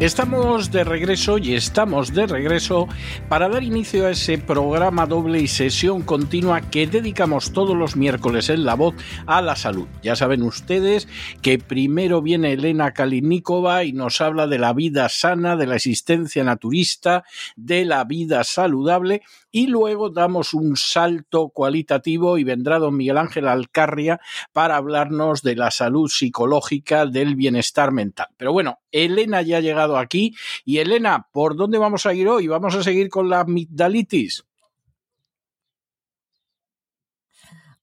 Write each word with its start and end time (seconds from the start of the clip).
Estamos 0.00 0.72
de 0.72 0.82
regreso 0.82 1.38
y 1.38 1.54
estamos 1.54 2.12
de 2.12 2.26
regreso 2.26 2.88
para 3.28 3.48
dar 3.48 3.62
inicio 3.62 4.06
a 4.06 4.10
ese 4.10 4.38
programa 4.38 5.06
doble 5.06 5.40
y 5.40 5.46
sesión 5.46 6.02
continua 6.02 6.62
que 6.62 6.88
dedicamos 6.88 7.52
todos 7.52 7.76
los 7.76 7.94
miércoles 7.94 8.48
en 8.48 8.64
La 8.64 8.74
Voz 8.74 8.96
a 9.26 9.40
la 9.40 9.54
salud. 9.54 9.86
Ya 10.02 10.16
saben 10.16 10.42
ustedes 10.42 11.06
que 11.42 11.60
primero 11.60 12.22
viene 12.22 12.54
Elena 12.54 12.92
Kalinikova 12.92 13.84
y 13.84 13.92
nos 13.92 14.20
habla 14.20 14.48
de 14.48 14.58
la 14.58 14.72
vida 14.72 15.08
sana, 15.08 15.54
de 15.54 15.68
la 15.68 15.76
existencia 15.76 16.42
naturista, 16.42 17.22
de 17.54 17.84
la 17.84 18.02
vida 18.02 18.42
saludable 18.42 19.22
y 19.52 19.68
luego 19.68 20.10
damos 20.10 20.52
un 20.52 20.76
salto 20.76 21.50
cualitativo 21.50 22.36
y 22.36 22.42
vendrá 22.42 22.80
don 22.80 22.96
Miguel 22.96 23.18
Ángel 23.18 23.46
Alcarria 23.46 24.20
para 24.52 24.74
hablarnos 24.74 25.42
de 25.42 25.54
la 25.54 25.70
salud 25.70 26.10
psicológica, 26.10 27.06
del 27.06 27.36
bienestar 27.36 27.92
mental. 27.92 28.26
Pero 28.36 28.52
bueno, 28.52 28.80
Elena 28.90 29.42
ya 29.42 29.58
ha 29.58 29.60
llegado 29.60 29.83
aquí 29.98 30.34
y 30.64 30.78
Elena, 30.78 31.28
¿por 31.32 31.56
dónde 31.56 31.78
vamos 31.78 32.06
a 32.06 32.14
ir 32.14 32.28
hoy? 32.28 32.46
¿Vamos 32.48 32.74
a 32.74 32.82
seguir 32.82 33.08
con 33.08 33.28
la 33.28 33.40
amigdalitis? 33.40 34.44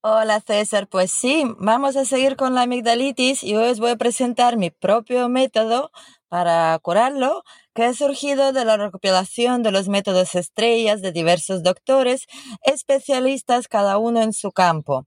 Hola 0.03 0.41
César, 0.41 0.87
pues 0.87 1.11
sí, 1.11 1.43
vamos 1.59 1.95
a 1.95 2.05
seguir 2.05 2.35
con 2.35 2.55
la 2.55 2.63
amigdalitis 2.63 3.43
y 3.43 3.55
hoy 3.55 3.69
os 3.69 3.79
voy 3.79 3.91
a 3.91 3.97
presentar 3.97 4.57
mi 4.57 4.71
propio 4.71 5.29
método 5.29 5.91
para 6.27 6.79
curarlo 6.79 7.43
que 7.73 7.83
ha 7.83 7.93
surgido 7.93 8.51
de 8.53 8.65
la 8.65 8.77
recopilación 8.77 9.63
de 9.63 9.71
los 9.71 9.87
métodos 9.87 10.35
estrellas 10.35 11.01
de 11.01 11.11
diversos 11.11 11.63
doctores, 11.63 12.25
especialistas 12.63 13.67
cada 13.67 13.97
uno 13.97 14.21
en 14.21 14.33
su 14.33 14.51
campo. 14.51 15.05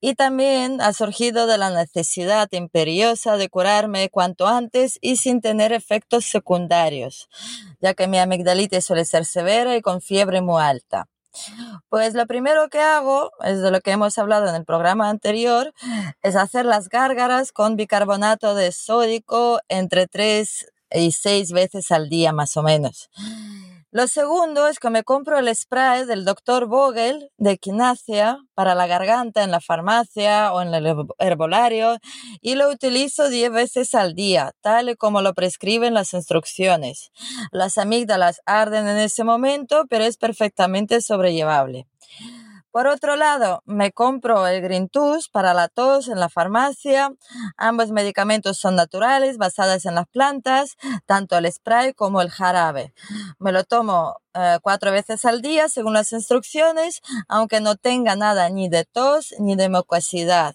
Y 0.00 0.14
también 0.14 0.80
ha 0.80 0.92
surgido 0.92 1.46
de 1.46 1.58
la 1.58 1.70
necesidad 1.70 2.48
imperiosa 2.52 3.36
de 3.36 3.48
curarme 3.48 4.10
cuanto 4.10 4.46
antes 4.46 4.98
y 5.00 5.16
sin 5.16 5.40
tener 5.40 5.72
efectos 5.72 6.26
secundarios, 6.26 7.28
ya 7.80 7.94
que 7.94 8.06
mi 8.06 8.18
amigdalitis 8.18 8.84
suele 8.84 9.04
ser 9.04 9.24
severa 9.24 9.76
y 9.76 9.82
con 9.82 10.00
fiebre 10.00 10.42
muy 10.42 10.62
alta. 10.62 11.06
Pues 11.88 12.14
lo 12.14 12.26
primero 12.26 12.68
que 12.68 12.80
hago, 12.80 13.30
es 13.44 13.60
de 13.60 13.70
lo 13.70 13.80
que 13.80 13.92
hemos 13.92 14.18
hablado 14.18 14.48
en 14.48 14.54
el 14.54 14.64
programa 14.64 15.08
anterior, 15.08 15.72
es 16.22 16.36
hacer 16.36 16.64
las 16.64 16.88
gárgaras 16.88 17.52
con 17.52 17.76
bicarbonato 17.76 18.54
de 18.54 18.72
sódico 18.72 19.60
entre 19.68 20.06
3 20.06 20.66
y 20.90 21.12
seis 21.12 21.52
veces 21.52 21.90
al 21.90 22.08
día 22.08 22.32
más 22.32 22.56
o 22.56 22.62
menos. 22.62 23.08
Lo 23.90 24.06
segundo 24.06 24.68
es 24.68 24.78
que 24.78 24.90
me 24.90 25.02
compro 25.02 25.38
el 25.38 25.54
spray 25.56 26.04
del 26.04 26.26
doctor 26.26 26.66
Vogel 26.66 27.30
de 27.38 27.56
quinacia 27.56 28.38
para 28.54 28.74
la 28.74 28.86
garganta 28.86 29.42
en 29.42 29.50
la 29.50 29.62
farmacia 29.62 30.52
o 30.52 30.60
en 30.60 30.74
el 30.74 30.94
herbolario 31.18 31.96
y 32.42 32.54
lo 32.54 32.68
utilizo 32.68 33.30
10 33.30 33.50
veces 33.50 33.94
al 33.94 34.14
día, 34.14 34.52
tal 34.60 34.90
y 34.90 34.94
como 34.94 35.22
lo 35.22 35.32
prescriben 35.32 35.94
las 35.94 36.12
instrucciones. 36.12 37.12
Las 37.50 37.78
amígdalas 37.78 38.42
arden 38.44 38.88
en 38.88 38.98
ese 38.98 39.24
momento, 39.24 39.86
pero 39.88 40.04
es 40.04 40.18
perfectamente 40.18 41.00
sobrellevable. 41.00 41.86
Por 42.78 42.86
otro 42.86 43.16
lado, 43.16 43.64
me 43.66 43.90
compro 43.90 44.46
el 44.46 44.62
Green 44.62 44.88
Tooth 44.88 45.32
para 45.32 45.52
la 45.52 45.66
tos 45.66 46.06
en 46.06 46.20
la 46.20 46.28
farmacia. 46.28 47.12
Ambos 47.56 47.90
medicamentos 47.90 48.56
son 48.56 48.76
naturales, 48.76 49.36
basados 49.36 49.84
en 49.84 49.96
las 49.96 50.06
plantas, 50.06 50.76
tanto 51.04 51.36
el 51.36 51.52
spray 51.52 51.92
como 51.92 52.22
el 52.22 52.30
jarabe. 52.30 52.94
Me 53.40 53.50
lo 53.50 53.64
tomo 53.64 54.18
eh, 54.32 54.58
cuatro 54.62 54.92
veces 54.92 55.24
al 55.24 55.42
día 55.42 55.68
según 55.68 55.94
las 55.94 56.12
instrucciones, 56.12 57.00
aunque 57.26 57.60
no 57.60 57.74
tenga 57.74 58.14
nada 58.14 58.48
ni 58.48 58.68
de 58.68 58.84
tos 58.84 59.34
ni 59.40 59.56
de 59.56 59.68
mucosidad. 59.68 60.54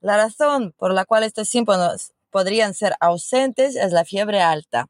La 0.00 0.16
razón 0.16 0.72
por 0.78 0.94
la 0.94 1.04
cual 1.04 1.24
estos 1.24 1.48
síntomas 1.48 2.12
podrían 2.36 2.74
ser 2.74 2.94
ausentes 3.00 3.76
es 3.76 3.92
la 3.92 4.04
fiebre 4.04 4.42
alta. 4.42 4.88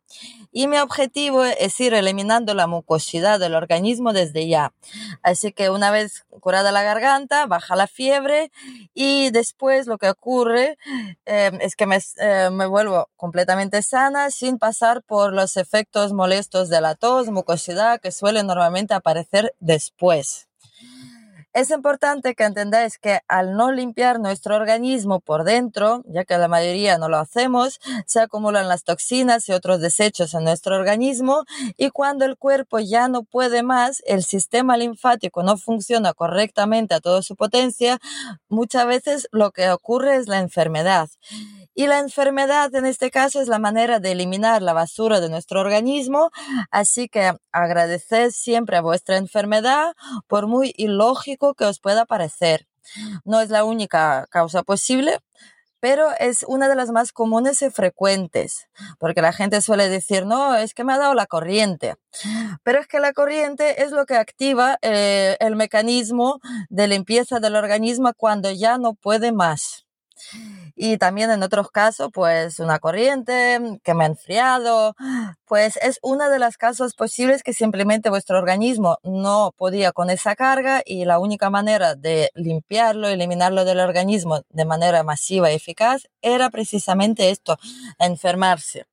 Y 0.59 0.69
mi 0.69 0.79
objetivo 0.79 1.45
es 1.45 1.79
ir 1.81 1.93
eliminando 1.93 2.55
la 2.55 2.67
mucosidad 2.67 3.39
del 3.39 3.55
organismo 3.55 4.15
desde 4.15 4.49
ya. 4.49 4.73
Así 5.23 5.53
que 5.53 5.69
una 5.69 5.91
vez 5.91 6.25
curada 6.41 6.73
la 6.73 6.83
garganta, 6.83 7.45
baja 7.45 7.77
la 7.77 7.87
fiebre 7.87 8.51
y 8.95 9.29
después 9.33 9.87
lo 9.87 9.99
que 9.99 10.09
ocurre 10.09 10.79
eh, 11.27 11.51
es 11.61 11.77
que 11.77 11.85
me, 11.85 11.99
eh, 12.17 12.49
me 12.51 12.65
vuelvo 12.65 13.11
completamente 13.17 13.83
sana 13.83 14.31
sin 14.31 14.59
pasar 14.59 15.03
por 15.03 15.35
los 15.35 15.59
efectos 15.59 16.15
molestos 16.15 16.71
de 16.71 16.81
la 16.81 16.95
tos, 16.95 17.29
mucosidad 17.29 18.01
que 18.01 18.11
suelen 18.11 18.47
normalmente 18.47 18.95
aparecer 18.95 19.55
después. 19.61 20.46
Es 21.57 21.71
importante 21.71 22.35
que 22.35 22.45
entendáis 22.45 22.99
que 22.99 23.21
al 23.29 23.57
no 23.57 23.73
limpiar 23.73 24.21
nuestro 24.21 24.57
organismo 24.57 25.21
por 25.21 25.45
dentro, 25.45 26.03
ya 26.07 26.27
que 26.27 26.37
la 26.37 26.49
mayoría 26.49 26.99
no 26.99 27.09
lo 27.09 27.17
hacemos, 27.17 27.81
se 28.05 28.21
acumulan 28.21 28.69
las 28.69 28.85
toxinas 28.85 29.49
y 29.49 29.53
otros 29.53 29.81
desechos 29.81 30.35
en 30.35 30.45
nuestro 30.45 30.77
organismo 30.77 31.45
y 31.79 31.89
cuando 31.89 32.27
el 32.27 32.37
cuerpo 32.37 32.79
ya 32.79 33.09
no 33.09 33.23
puede 33.23 33.63
más, 33.63 34.03
el 34.05 34.23
sistema 34.23 34.77
linfático 34.77 35.43
no 35.43 35.57
funciona 35.57 36.13
correctamente 36.13 36.95
a 36.95 37.01
toda 37.01 37.23
su 37.23 37.37
potencia, 37.37 38.01
muchas 38.51 38.87
veces 38.87 39.27
lo 39.33 39.51
que 39.51 39.71
ocurre 39.71 40.17
es 40.17 40.29
la 40.29 40.41
enfermedad. 40.41 41.09
Y 41.79 41.89
la 41.89 41.99
enfermedad 41.99 42.75
en 42.75 42.87
este 42.87 43.11
caso 43.11 43.41
es 43.41 43.49
la 43.49 43.59
manera 43.59 44.01
de 44.01 44.13
eliminar 44.13 44.63
la 44.63 44.73
basura 44.73 45.21
de 45.21 45.29
nuestro 45.29 45.61
organismo, 45.61 46.31
así 46.71 47.07
que 47.09 47.35
agradeced 47.53 48.31
siempre 48.31 48.79
a 48.79 48.81
vuestra 48.81 49.19
enfermedad 49.19 49.95
por 50.27 50.47
muy 50.47 50.73
ilógico 50.77 51.46
que 51.55 51.65
os 51.65 51.81
pueda 51.81 52.05
parecer. 52.05 52.67
No 53.25 53.41
es 53.41 53.51
la 53.51 53.65
única 53.65 54.27
causa 54.31 54.63
posible, 54.63 55.19
pero 55.81 56.09
es 56.19 56.45
una 56.49 56.69
de 56.69 56.75
las 56.75 56.91
más 56.91 57.13
comunes 57.13 57.63
y 57.63 57.71
frecuentes, 57.71 58.69
porque 58.99 59.23
la 59.23 59.33
gente 59.33 59.61
suele 59.61 59.89
decir, 59.89 60.27
no, 60.27 60.57
es 60.57 60.75
que 60.75 60.85
me 60.85 60.93
ha 60.93 60.99
dado 60.99 61.15
la 61.15 61.27
corriente, 61.27 61.95
pero 62.63 62.81
es 62.81 62.87
que 62.87 62.99
la 62.99 63.13
corriente 63.13 63.83
es 63.83 63.93
lo 63.93 64.07
que 64.07 64.17
activa 64.17 64.79
eh, 64.83 65.37
el 65.41 65.57
mecanismo 65.57 66.41
de 66.71 66.89
limpieza 66.89 67.41
del 67.41 67.57
organismo 67.57 68.13
cuando 68.17 68.51
ya 68.51 68.79
no 68.79 68.95
puede 68.95 69.33
más 69.33 69.86
y 70.75 70.99
también 70.99 71.31
en 71.31 71.43
otros 71.43 71.71
casos, 71.71 72.11
pues 72.13 72.61
una 72.61 72.79
corriente 72.79 73.59
mm, 73.59 73.79
que 73.79 73.95
me 73.95 74.05
ha 74.05 74.09
enfriado, 74.09 74.95
pues 75.47 75.79
es 75.83 75.99
una 76.03 76.29
de 76.29 76.39
las 76.39 76.57
causas 76.57 76.95
posibles 76.95 77.43
que 77.43 77.53
simplemente 77.53 78.11
vuestro 78.11 78.39
organismo 78.39 78.99
no 79.03 79.53
podía 79.57 79.93
con 79.93 80.11
esa 80.11 80.37
carga 80.37 80.83
y 80.85 81.05
la 81.05 81.19
única 81.19 81.51
manera 81.51 81.95
de 81.95 82.31
limpiarlo, 82.35 83.09
eliminarlo 83.09 83.65
del 83.65 83.81
organismo 83.81 84.43
de 84.51 84.65
manera 84.65 85.03
masiva 85.03 85.51
y 85.51 85.57
eficaz 85.57 86.09
era 86.23 86.51
precisamente 86.51 87.31
esto, 87.31 87.59
enfermarse. 87.99 88.87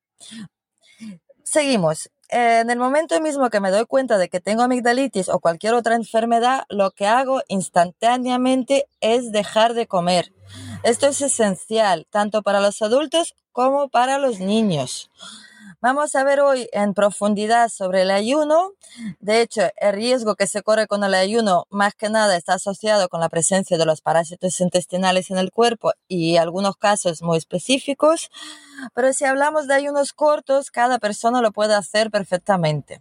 Seguimos. 1.42 2.10
En 2.30 2.70
el 2.70 2.78
momento 2.78 3.20
mismo 3.20 3.50
que 3.50 3.60
me 3.60 3.70
doy 3.70 3.84
cuenta 3.84 4.18
de 4.18 4.28
que 4.28 4.40
tengo 4.40 4.62
amigdalitis 4.62 5.28
o 5.28 5.40
cualquier 5.40 5.74
otra 5.74 5.94
enfermedad, 5.94 6.64
lo 6.68 6.90
que 6.90 7.06
hago 7.06 7.42
instantáneamente 7.48 8.88
es 9.00 9.30
dejar 9.30 9.74
de 9.74 9.86
comer. 9.86 10.32
Esto 10.84 11.06
es 11.06 11.22
esencial 11.22 12.06
tanto 12.10 12.42
para 12.42 12.60
los 12.60 12.82
adultos 12.82 13.34
como 13.52 13.88
para 13.88 14.18
los 14.18 14.38
niños. 14.38 15.10
Vamos 15.80 16.14
a 16.14 16.24
ver 16.24 16.40
hoy 16.40 16.68
en 16.72 16.92
profundidad 16.92 17.70
sobre 17.70 18.02
el 18.02 18.10
ayuno. 18.10 18.72
De 19.18 19.40
hecho, 19.40 19.62
el 19.78 19.94
riesgo 19.94 20.34
que 20.34 20.46
se 20.46 20.62
corre 20.62 20.86
con 20.86 21.02
el 21.02 21.14
ayuno 21.14 21.64
más 21.70 21.94
que 21.94 22.10
nada 22.10 22.36
está 22.36 22.54
asociado 22.54 23.08
con 23.08 23.20
la 23.20 23.30
presencia 23.30 23.78
de 23.78 23.86
los 23.86 24.02
parásitos 24.02 24.60
intestinales 24.60 25.30
en 25.30 25.38
el 25.38 25.52
cuerpo 25.52 25.92
y 26.06 26.36
algunos 26.36 26.76
casos 26.76 27.22
muy 27.22 27.38
específicos. 27.38 28.28
Pero 28.94 29.14
si 29.14 29.24
hablamos 29.24 29.66
de 29.66 29.76
ayunos 29.76 30.12
cortos, 30.12 30.70
cada 30.70 30.98
persona 30.98 31.40
lo 31.40 31.50
puede 31.52 31.74
hacer 31.74 32.10
perfectamente. 32.10 33.00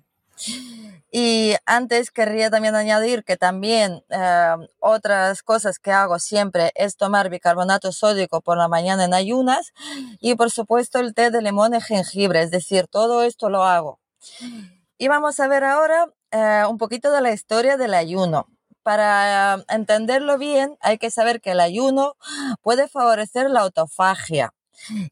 Y 1.12 1.53
antes 1.65 2.09
querría 2.09 2.50
también 2.50 2.75
añadir 2.75 3.24
que 3.24 3.38
también 3.38 4.03
eh, 4.09 4.56
otras 4.80 5.44
cosas 5.44 5.77
que 5.77 5.91
hago 5.91 6.18
siempre 6.18 6.71
es 6.75 6.97
tomar 6.97 7.30
bicarbonato 7.30 7.91
sódico 7.91 8.41
por 8.41 8.57
la 8.57 8.68
mañana 8.68 9.06
en 9.06 9.13
ayunas 9.13 9.74
y 10.19 10.35
por 10.35 10.50
supuesto 10.50 11.00
el 11.00 11.13
té 11.13 11.30
de 11.30 11.41
limón 11.41 11.75
y 11.75 11.81
jengibre, 11.81 12.41
es 12.41 12.51
decir, 12.51 12.88
todo 12.88 13.24
esto 13.24 13.50
lo 13.50 13.63
hago. 13.63 14.00
Y 14.97 15.07
vamos 15.07 15.39
a 15.39 15.47
ver 15.47 15.63
ahora 15.63 16.07
eh, 16.31 16.63
un 16.68 16.77
poquito 16.77 17.12
de 17.12 17.21
la 17.21 17.31
historia 17.31 17.77
del 17.77 17.94
ayuno. 17.94 18.47
Para 18.81 19.63
entenderlo 19.69 20.38
bien 20.38 20.77
hay 20.81 20.97
que 20.97 21.12
saber 21.12 21.41
que 21.41 21.51
el 21.51 21.59
ayuno 21.59 22.15
puede 22.62 22.88
favorecer 22.88 23.50
la 23.50 23.62
autofagia. 23.62 24.53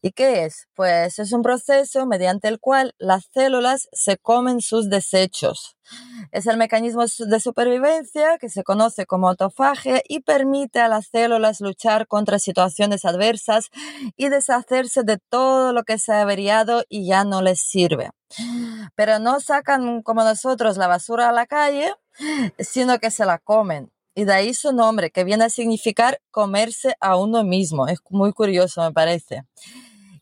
¿Y 0.01 0.11
qué 0.11 0.45
es? 0.45 0.67
Pues 0.73 1.19
es 1.19 1.31
un 1.31 1.41
proceso 1.41 2.05
mediante 2.05 2.47
el 2.47 2.59
cual 2.59 2.93
las 2.97 3.25
células 3.33 3.87
se 3.91 4.17
comen 4.17 4.61
sus 4.61 4.89
desechos. 4.89 5.77
Es 6.31 6.47
el 6.47 6.57
mecanismo 6.57 7.03
de 7.03 7.39
supervivencia 7.39 8.37
que 8.37 8.49
se 8.49 8.63
conoce 8.63 9.05
como 9.05 9.29
autofagia 9.29 10.01
y 10.07 10.21
permite 10.21 10.79
a 10.79 10.87
las 10.87 11.07
células 11.07 11.59
luchar 11.61 12.07
contra 12.07 12.39
situaciones 12.39 13.05
adversas 13.05 13.69
y 14.15 14.29
deshacerse 14.29 15.03
de 15.03 15.17
todo 15.17 15.73
lo 15.73 15.83
que 15.83 15.97
se 15.97 16.13
ha 16.13 16.21
averiado 16.21 16.83
y 16.87 17.05
ya 17.05 17.23
no 17.23 17.41
les 17.41 17.59
sirve. 17.61 18.11
Pero 18.95 19.19
no 19.19 19.39
sacan 19.39 20.01
como 20.01 20.23
nosotros 20.23 20.77
la 20.77 20.87
basura 20.87 21.29
a 21.29 21.33
la 21.33 21.45
calle, 21.45 21.93
sino 22.59 22.99
que 22.99 23.11
se 23.11 23.25
la 23.25 23.39
comen 23.39 23.91
y 24.15 24.25
de 24.25 24.33
ahí 24.33 24.53
su 24.53 24.73
nombre, 24.73 25.11
que 25.11 25.23
viene 25.23 25.45
a 25.45 25.49
significar 25.49 26.21
comerse 26.31 26.95
a 26.99 27.15
uno 27.17 27.43
mismo. 27.43 27.87
Es 27.87 27.99
muy 28.09 28.33
curioso, 28.33 28.81
me 28.81 28.91
parece. 28.91 29.43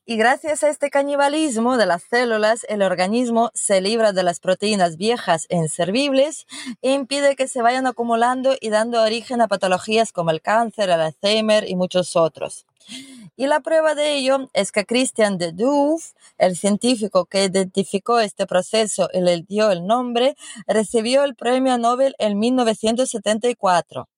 Y 0.06 0.18
gracias 0.18 0.64
a 0.64 0.70
este 0.70 0.90
canibalismo 0.90 1.78
de 1.78 1.86
las 1.86 2.02
células, 2.02 2.66
el 2.68 2.82
organismo 2.82 3.52
se 3.54 3.80
libra 3.80 4.12
de 4.12 4.24
las 4.24 4.40
proteínas 4.40 4.98
viejas 4.98 5.46
e 5.50 5.58
inservibles 5.58 6.48
e 6.82 6.94
impide 6.94 7.36
que 7.36 7.48
se 7.48 7.62
vayan 7.62 7.86
acumulando 7.86 8.56
y 8.60 8.70
dando 8.70 9.04
origen 9.04 9.40
a 9.40 9.48
patologías 9.48 10.12
como 10.12 10.32
el 10.32 10.42
cáncer, 10.42 10.90
el 10.90 11.00
Alzheimer 11.02 11.70
y 11.70 11.76
muchos 11.76 12.16
otros. 12.16 12.66
Y 13.40 13.48
la 13.48 13.62
prueba 13.62 13.96
de 13.96 14.18
ello 14.18 14.50
es 14.52 14.74
que 14.74 14.86
Christian 14.86 15.38
de 15.38 15.54
Duve, 15.54 16.04
el 16.38 16.58
científico 16.58 17.24
que 17.24 17.46
identificó 17.46 18.20
este 18.20 18.46
proceso 18.46 19.08
y 19.14 19.22
le 19.22 19.46
dio 19.48 19.72
el 19.72 19.88
nombre, 19.88 20.36
recibió 20.68 21.24
el 21.24 21.36
premio 21.36 21.78
Nobel 21.78 22.16
en 22.20 22.38
1974. 22.38 24.10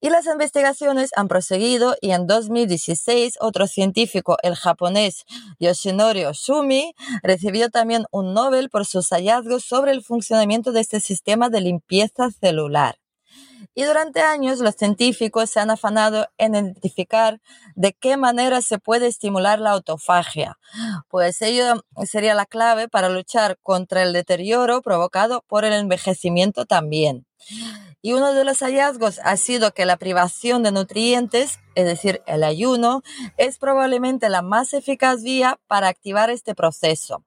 Y 0.00 0.10
las 0.10 0.26
investigaciones 0.26 1.10
han 1.14 1.28
proseguido 1.28 1.94
y 2.00 2.10
en 2.10 2.26
2016 2.26 3.34
otro 3.40 3.68
científico, 3.68 4.36
el 4.42 4.56
japonés 4.56 5.26
Yoshinori 5.60 6.24
Oshumi, 6.24 6.92
recibió 7.22 7.70
también 7.70 8.06
un 8.10 8.34
Nobel 8.34 8.68
por 8.68 8.84
sus 8.84 9.10
hallazgos 9.10 9.62
sobre 9.62 9.92
el 9.92 10.02
funcionamiento 10.02 10.72
de 10.72 10.80
este 10.80 10.98
sistema 10.98 11.50
de 11.50 11.60
limpieza 11.60 12.32
celular. 12.32 12.96
Y 13.74 13.84
durante 13.84 14.20
años 14.20 14.58
los 14.58 14.74
científicos 14.74 15.50
se 15.50 15.60
han 15.60 15.70
afanado 15.70 16.28
en 16.38 16.54
identificar 16.54 17.40
de 17.74 17.92
qué 17.92 18.16
manera 18.16 18.62
se 18.62 18.78
puede 18.78 19.06
estimular 19.06 19.60
la 19.60 19.70
autofagia, 19.70 20.58
pues 21.08 21.40
ello 21.42 21.84
sería 22.04 22.34
la 22.34 22.46
clave 22.46 22.88
para 22.88 23.08
luchar 23.08 23.58
contra 23.62 24.02
el 24.02 24.12
deterioro 24.12 24.82
provocado 24.82 25.44
por 25.46 25.64
el 25.64 25.72
envejecimiento 25.72 26.66
también. 26.66 27.26
Y 28.02 28.14
uno 28.14 28.32
de 28.32 28.44
los 28.44 28.60
hallazgos 28.60 29.20
ha 29.24 29.36
sido 29.36 29.72
que 29.72 29.84
la 29.84 29.98
privación 29.98 30.62
de 30.62 30.72
nutrientes, 30.72 31.58
es 31.74 31.84
decir, 31.84 32.22
el 32.26 32.44
ayuno, 32.44 33.02
es 33.36 33.58
probablemente 33.58 34.28
la 34.30 34.42
más 34.42 34.72
eficaz 34.72 35.22
vía 35.22 35.60
para 35.66 35.88
activar 35.88 36.30
este 36.30 36.54
proceso. 36.54 37.24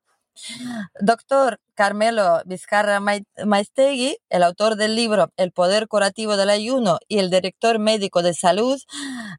Doctor 1.00 1.60
Carmelo 1.75 2.42
Vizcarra 2.46 3.00
Maestegui, 3.00 4.18
el 4.30 4.44
autor 4.44 4.75
del 4.75 4.96
libro 4.96 5.30
El 5.38 5.52
poder 5.52 5.88
curativo 5.88 6.38
del 6.38 6.50
ayuno 6.50 7.00
y 7.08 7.20
el 7.20 7.30
director 7.30 7.80
médico 7.80 8.22
de 8.22 8.34
salud, 8.34 8.80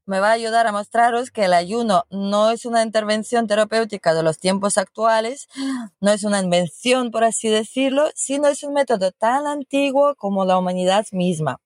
me 0.07 0.21
va 0.21 0.31
a 0.31 0.33
ayudar 0.33 0.67
a 0.67 0.73
mostraros 0.73 1.31
que 1.31 1.45
el 1.45 1.55
ayuno 1.55 2.05
no 2.11 2.51
es 2.51 2.65
una 2.65 2.83
intervención 2.83 3.47
terapéutica 3.47 4.15
de 4.15 4.23
los 4.23 4.39
tiempos 4.39 4.79
actuales, 4.79 5.49
no 6.01 6.13
es 6.13 6.25
una 6.25 6.41
invención, 6.41 7.11
por 7.11 7.25
así 7.25 7.49
decirlo, 7.49 8.11
sino 8.15 8.49
es 8.49 8.63
un 8.63 8.75
método 8.75 9.13
tan 9.13 9.47
antiguo 9.47 10.15
como 10.17 10.45
la 10.45 10.59
humanidad 10.59 11.07
misma. 11.13 11.61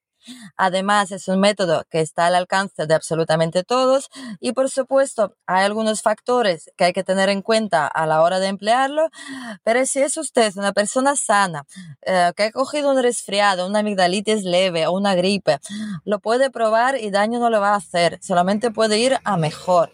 Además, 0.56 1.12
es 1.12 1.28
un 1.28 1.40
método 1.40 1.84
que 1.90 2.00
está 2.00 2.26
al 2.26 2.34
alcance 2.34 2.86
de 2.86 2.94
absolutamente 2.94 3.64
todos 3.64 4.10
y, 4.40 4.52
por 4.52 4.70
supuesto, 4.70 5.36
hay 5.46 5.64
algunos 5.64 6.02
factores 6.02 6.70
que 6.76 6.84
hay 6.84 6.92
que 6.92 7.04
tener 7.04 7.28
en 7.28 7.42
cuenta 7.42 7.86
a 7.86 8.06
la 8.06 8.22
hora 8.22 8.40
de 8.40 8.48
emplearlo, 8.48 9.08
pero 9.62 9.84
si 9.86 10.00
es 10.00 10.16
usted 10.16 10.52
una 10.56 10.72
persona 10.72 11.16
sana, 11.16 11.64
eh, 12.02 12.32
que 12.36 12.44
ha 12.44 12.52
cogido 12.52 12.90
un 12.90 13.02
resfriado, 13.02 13.66
una 13.66 13.80
amigdalitis 13.80 14.44
leve 14.44 14.86
o 14.86 14.92
una 14.92 15.14
gripe, 15.14 15.58
lo 16.04 16.19
puede 16.19 16.50
probar 16.50 16.98
y 16.98 17.10
daño 17.10 17.38
no 17.38 17.50
le 17.50 17.58
va 17.58 17.70
a 17.70 17.76
hacer, 17.76 18.19
solamente 18.22 18.70
puede 18.70 18.98
ir 18.98 19.19
a 19.24 19.36
mejor. 19.36 19.90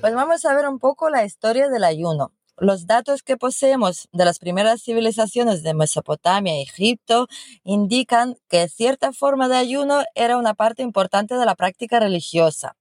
Pues 0.00 0.14
vamos 0.14 0.44
a 0.44 0.54
ver 0.54 0.66
un 0.66 0.78
poco 0.78 1.10
la 1.10 1.24
historia 1.24 1.68
del 1.68 1.84
ayuno. 1.84 2.32
Los 2.60 2.86
datos 2.86 3.22
que 3.22 3.38
poseemos 3.38 4.06
de 4.12 4.26
las 4.26 4.38
primeras 4.38 4.82
civilizaciones 4.82 5.62
de 5.62 5.72
Mesopotamia 5.72 6.58
y 6.58 6.62
Egipto 6.64 7.26
indican 7.64 8.36
que 8.50 8.68
cierta 8.68 9.14
forma 9.14 9.48
de 9.48 9.56
ayuno 9.56 10.02
era 10.14 10.36
una 10.36 10.52
parte 10.52 10.82
importante 10.82 11.36
de 11.36 11.46
la 11.46 11.54
práctica 11.54 12.00
religiosa. 12.00 12.76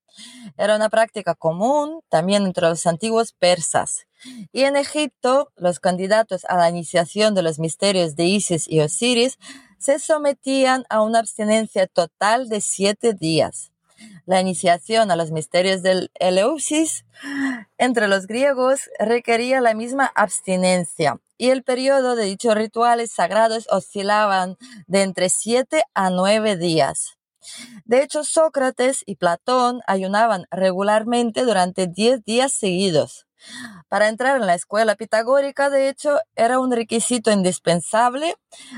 Era 0.57 0.75
una 0.75 0.89
práctica 0.89 1.33
común 1.33 2.01
también 2.09 2.43
entre 2.43 2.67
los 2.67 2.85
antiguos 2.87 3.31
persas. 3.31 4.05
Y 4.51 4.63
en 4.63 4.75
Egipto, 4.75 5.53
los 5.55 5.79
candidatos 5.79 6.43
a 6.49 6.57
la 6.57 6.67
iniciación 6.67 7.33
de 7.33 7.43
los 7.43 7.57
misterios 7.57 8.17
de 8.17 8.25
Isis 8.25 8.67
y 8.67 8.81
Osiris 8.81 9.37
se 9.77 9.97
sometían 9.99 10.83
a 10.89 11.01
una 11.01 11.19
abstinencia 11.19 11.87
total 11.87 12.49
de 12.49 12.59
siete 12.59 13.13
días 13.13 13.71
la 14.25 14.41
iniciación 14.41 15.11
a 15.11 15.15
los 15.15 15.31
misterios 15.31 15.81
del 15.81 16.11
Eleusis 16.15 17.05
entre 17.77 18.07
los 18.07 18.27
griegos 18.27 18.89
requería 18.99 19.61
la 19.61 19.73
misma 19.73 20.11
abstinencia 20.15 21.19
y 21.37 21.49
el 21.49 21.63
periodo 21.63 22.15
de 22.15 22.25
dichos 22.25 22.55
rituales 22.55 23.11
sagrados 23.11 23.67
oscilaban 23.71 24.57
de 24.87 25.03
entre 25.03 25.29
siete 25.29 25.83
a 25.93 26.09
nueve 26.09 26.57
días. 26.57 27.17
De 27.85 28.03
hecho, 28.03 28.23
Sócrates 28.23 29.03
y 29.05 29.15
Platón 29.15 29.81
ayunaban 29.87 30.45
regularmente 30.51 31.45
durante 31.45 31.87
diez 31.87 32.23
días 32.23 32.51
seguidos. 32.51 33.25
Para 33.87 34.09
entrar 34.09 34.35
en 34.35 34.47
la 34.47 34.53
escuela 34.53 34.95
pitagórica, 34.95 35.69
de 35.69 35.89
hecho, 35.89 36.19
era 36.35 36.59
un 36.59 36.71
requisito 36.71 37.31
indispensable 37.31 38.35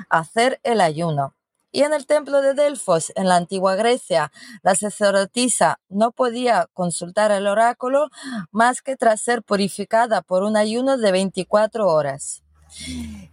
hacer 0.09 0.59
el 0.63 0.81
ayuno. 0.81 1.35
Y 1.71 1.83
en 1.83 1.93
el 1.93 2.05
templo 2.05 2.41
de 2.41 2.53
Delfos, 2.53 3.13
en 3.15 3.27
la 3.27 3.37
antigua 3.37 3.75
Grecia, 3.75 4.31
la 4.61 4.75
sacerdotisa 4.75 5.79
no 5.87 6.11
podía 6.11 6.67
consultar 6.73 7.31
el 7.31 7.47
oráculo 7.47 8.09
más 8.51 8.81
que 8.81 8.97
tras 8.97 9.21
ser 9.21 9.41
purificada 9.41 10.21
por 10.21 10.43
un 10.43 10.57
ayuno 10.57 10.97
de 10.97 11.11
24 11.11 11.87
horas. 11.87 12.43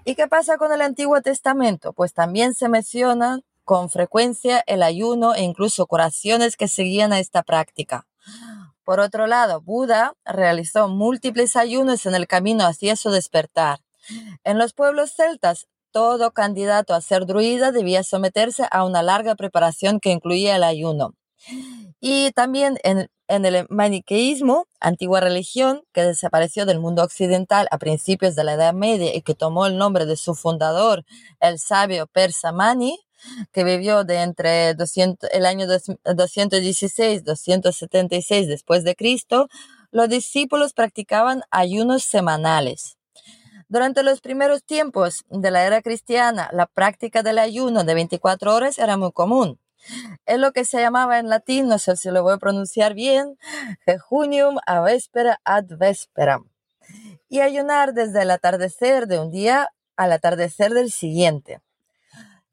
¿Y 0.04 0.14
qué 0.14 0.28
pasa 0.28 0.57
con 0.57 0.73
el 0.73 0.83
Antiguo 0.83 1.21
Testamento? 1.21 1.92
Pues 1.92 2.14
también 2.14 2.54
se 2.54 2.68
menciona 2.68 3.40
con 3.64 3.90
frecuencia 3.90 4.62
el 4.66 4.83
ayuno 4.83 5.35
e 5.35 5.42
incluso 5.42 5.87
curaciones 5.87 6.57
que 6.57 6.68
seguían 6.68 7.12
a 7.12 7.18
esta 7.18 7.42
práctica. 7.42 8.07
Por 8.85 9.00
otro 9.00 9.26
lado, 9.26 9.61
Buda 9.61 10.14
realizó 10.25 10.88
múltiples 10.88 11.57
ayunos 11.57 12.07
en 12.07 12.14
el 12.14 12.26
camino 12.26 12.64
hacia 12.64 12.97
su 12.97 13.11
despertar. 13.11 13.80
En 14.45 14.57
los 14.57 14.73
pueblos 14.73 15.12
celtas 15.14 15.68
todo 15.90 16.33
candidato 16.33 16.95
a 16.95 17.00
ser 17.00 17.26
druida 17.26 17.73
debía 17.73 18.02
someterse 18.02 18.66
a 18.71 18.85
una 18.85 19.02
larga 19.02 19.35
preparación 19.35 20.00
que 20.00 20.11
incluía 20.11 20.57
el 20.57 20.64
ayuno. 20.64 21.14
Y 22.00 22.30
también 22.33 22.78
en, 22.85 23.09
el 23.28 23.66
maniqueísmo, 23.71 24.66
antigua 24.80 25.21
religión 25.21 25.83
que 25.92 26.02
desapareció 26.02 26.66
del 26.66 26.80
mundo 26.80 27.02
occidental 27.02 27.68
a 27.71 27.78
principios 27.78 28.35
de 28.37 28.45
la 28.45 28.54
Edad 28.54 28.75
Media 28.75 29.14
y 29.14 29.23
que 29.23 29.35
tomó 29.35 29.66
el 29.66 29.76
nombre 29.76 30.07
de 30.07 30.16
su 30.16 30.35
fundador, 30.35 31.04
el 31.40 31.59
sabio 31.59 32.07
persa 32.07 32.52
Mani, 32.52 32.99
que 33.52 33.64
vivió 33.64 34.04
de 34.04 34.23
entre 34.23 34.71
el 34.71 35.47
año 35.47 35.66
216 35.66 37.25
276 37.25 38.49
después 38.49 38.85
de 38.85 38.95
Cristo, 38.95 39.49
los 39.90 40.09
discípulos 40.09 40.73
practicaban 40.73 41.42
ayunos 41.50 42.04
semanales. 42.04 42.98
Durante 43.69 44.03
los 44.03 44.23
primeros 44.23 44.65
tiempos 44.65 45.27
de 45.29 45.51
la 45.51 45.65
era 45.65 45.83
cristiana, 45.83 46.49
la 46.53 46.67
práctica 46.67 47.23
del 47.23 47.39
ayuno 47.39 47.85
de 47.85 47.95
24 47.95 48.55
horas 48.55 48.79
era 48.79 48.97
muy 48.97 49.13
común. 49.13 49.61
Es 50.25 50.39
lo 50.39 50.53
que 50.53 50.65
se 50.65 50.81
llamaba 50.81 51.19
en 51.19 51.29
latín, 51.29 51.69
no 51.69 51.79
sé 51.79 51.97
si 51.97 52.11
lo 52.11 52.23
voy 52.23 52.35
a 52.35 52.39
pronunciar 52.39 52.95
bien, 52.95 53.39
jejunium 53.85 54.57
a 54.67 54.81
vespera 54.81 55.41
ad 55.45 55.67
vesperam. 55.79 56.49
y 57.29 57.41
ayunar 57.41 57.93
desde 57.93 58.23
el 58.23 58.31
atardecer 58.31 59.07
de 59.07 59.19
un 59.19 59.31
día 59.31 59.69
al 59.97 60.13
atardecer 60.13 60.73
del 60.73 60.91
siguiente. 60.91 61.61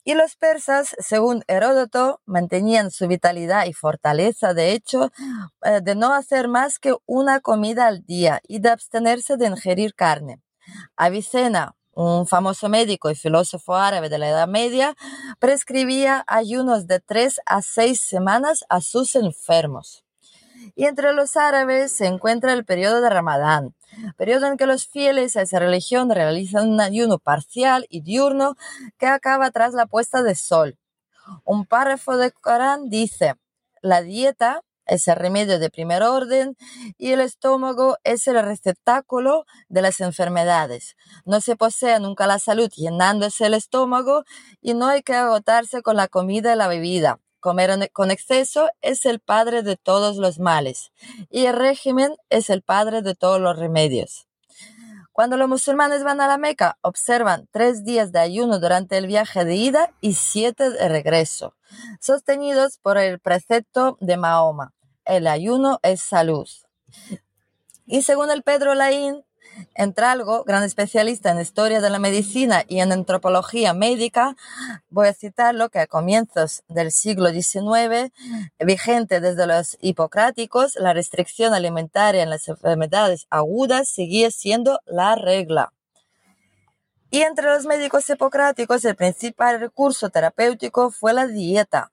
Y 0.03 0.13
los 0.13 0.35
persas, 0.35 0.95
según 0.99 1.45
Heródoto, 1.47 2.19
mantenían 2.25 2.91
su 2.91 3.07
vitalidad 3.07 3.65
y 3.65 3.73
fortaleza, 3.73 4.53
de 4.53 4.73
hecho, 4.73 5.11
eh, 5.63 5.79
de 5.81 5.95
no 5.95 6.13
hacer 6.13 6.49
más 6.49 6.77
que 6.77 6.95
una 7.05 7.39
comida 7.39 7.87
al 7.87 8.05
día 8.05 8.41
y 8.45 8.59
de 8.59 8.69
abstenerse 8.69 9.37
de 9.37 9.47
ingerir 9.47 9.95
carne. 9.95 10.41
Avicena, 10.95 11.75
un 11.93 12.27
famoso 12.27 12.69
médico 12.69 13.09
y 13.09 13.15
filósofo 13.15 13.75
árabe 13.75 14.09
de 14.09 14.17
la 14.17 14.29
Edad 14.29 14.47
Media, 14.47 14.95
prescribía 15.39 16.23
ayunos 16.27 16.87
de 16.87 16.99
tres 16.99 17.39
a 17.45 17.61
seis 17.61 18.01
semanas 18.01 18.65
a 18.69 18.81
sus 18.81 19.15
enfermos. 19.15 20.03
Y 20.75 20.85
entre 20.85 21.13
los 21.13 21.37
árabes 21.37 21.91
se 21.91 22.07
encuentra 22.07 22.51
el 22.53 22.65
periodo 22.65 22.99
de 23.01 23.09
Ramadán, 23.09 23.75
periodo 24.17 24.47
en 24.47 24.57
que 24.57 24.65
los 24.65 24.87
fieles 24.87 25.37
a 25.37 25.41
esa 25.41 25.59
religión 25.59 26.09
realizan 26.09 26.69
un 26.69 26.81
ayuno 26.81 27.17
parcial 27.17 27.85
y 27.89 28.01
diurno 28.01 28.55
que 28.97 29.07
acaba 29.07 29.51
tras 29.51 29.73
la 29.73 29.85
puesta 29.85 30.21
de 30.21 30.35
sol. 30.35 30.77
Un 31.43 31.65
párrafo 31.65 32.17
del 32.17 32.33
Corán 32.33 32.89
dice, 32.89 33.35
la 33.81 34.01
dieta 34.01 34.61
es 34.85 35.07
el 35.07 35.15
remedio 35.15 35.59
de 35.59 35.69
primer 35.69 36.03
orden 36.03 36.55
y 36.97 37.11
el 37.11 37.21
estómago 37.21 37.97
es 38.03 38.27
el 38.27 38.41
receptáculo 38.41 39.45
de 39.69 39.81
las 39.81 39.99
enfermedades. 40.01 40.95
No 41.25 41.41
se 41.41 41.55
posee 41.55 41.99
nunca 41.99 42.27
la 42.27 42.39
salud 42.39 42.69
llenándose 42.69 43.45
el 43.45 43.53
estómago 43.53 44.23
y 44.61 44.73
no 44.73 44.87
hay 44.87 45.01
que 45.01 45.13
agotarse 45.13 45.81
con 45.81 45.95
la 45.95 46.07
comida 46.07 46.53
y 46.53 46.57
la 46.57 46.67
bebida. 46.67 47.19
Comer 47.39 47.91
con 47.91 48.09
exceso 48.09 48.69
es 48.81 49.05
el 49.05 49.19
padre 49.19 49.61
de 49.61 49.77
todos 49.77 50.17
los 50.17 50.39
males 50.39 50.91
y 51.29 51.45
el 51.45 51.55
régimen 51.55 52.15
es 52.29 52.49
el 52.49 52.63
padre 52.63 53.03
de 53.03 53.13
todos 53.13 53.39
los 53.39 53.57
remedios. 53.57 54.27
Cuando 55.15 55.37
los 55.37 55.47
musulmanes 55.47 56.03
van 56.03 56.19
a 56.19 56.27
la 56.27 56.37
Meca, 56.37 56.77
observan 56.81 57.47
tres 57.49 57.85
días 57.85 58.11
de 58.11 58.19
ayuno 58.19 58.59
durante 58.59 58.97
el 58.97 59.07
viaje 59.07 59.45
de 59.45 59.55
ida 59.55 59.93
y 60.01 60.15
siete 60.15 60.69
de 60.71 60.89
regreso, 60.89 61.55
sostenidos 62.01 62.79
por 62.79 62.97
el 62.97 63.21
precepto 63.21 63.97
de 64.01 64.17
Mahoma. 64.17 64.74
El 65.05 65.27
ayuno 65.27 65.79
es 65.83 66.01
salud. 66.01 66.47
Y 67.85 68.01
según 68.01 68.31
el 68.31 68.43
Pedro 68.43 68.73
Laín, 68.73 69.23
Entralgo, 69.73 70.43
gran 70.43 70.63
especialista 70.63 71.31
en 71.31 71.39
historia 71.39 71.81
de 71.81 71.89
la 71.89 71.99
medicina 71.99 72.63
y 72.67 72.79
en 72.79 72.91
antropología 72.91 73.73
médica, 73.73 74.35
voy 74.89 75.07
a 75.07 75.13
citarlo 75.13 75.69
que 75.69 75.79
a 75.79 75.87
comienzos 75.87 76.63
del 76.67 76.91
siglo 76.91 77.29
XIX, 77.29 78.11
vigente 78.59 79.21
desde 79.21 79.47
los 79.47 79.77
hipocráticos, 79.81 80.75
la 80.75 80.93
restricción 80.93 81.53
alimentaria 81.53 82.23
en 82.23 82.29
las 82.29 82.47
enfermedades 82.47 83.27
agudas 83.29 83.87
seguía 83.87 84.31
siendo 84.31 84.81
la 84.85 85.15
regla. 85.15 85.71
Y 87.09 87.21
entre 87.21 87.45
los 87.45 87.65
médicos 87.65 88.09
hipocráticos, 88.09 88.83
el 88.83 88.95
principal 88.95 89.59
recurso 89.59 90.09
terapéutico 90.09 90.91
fue 90.91 91.13
la 91.13 91.27
dieta, 91.27 91.91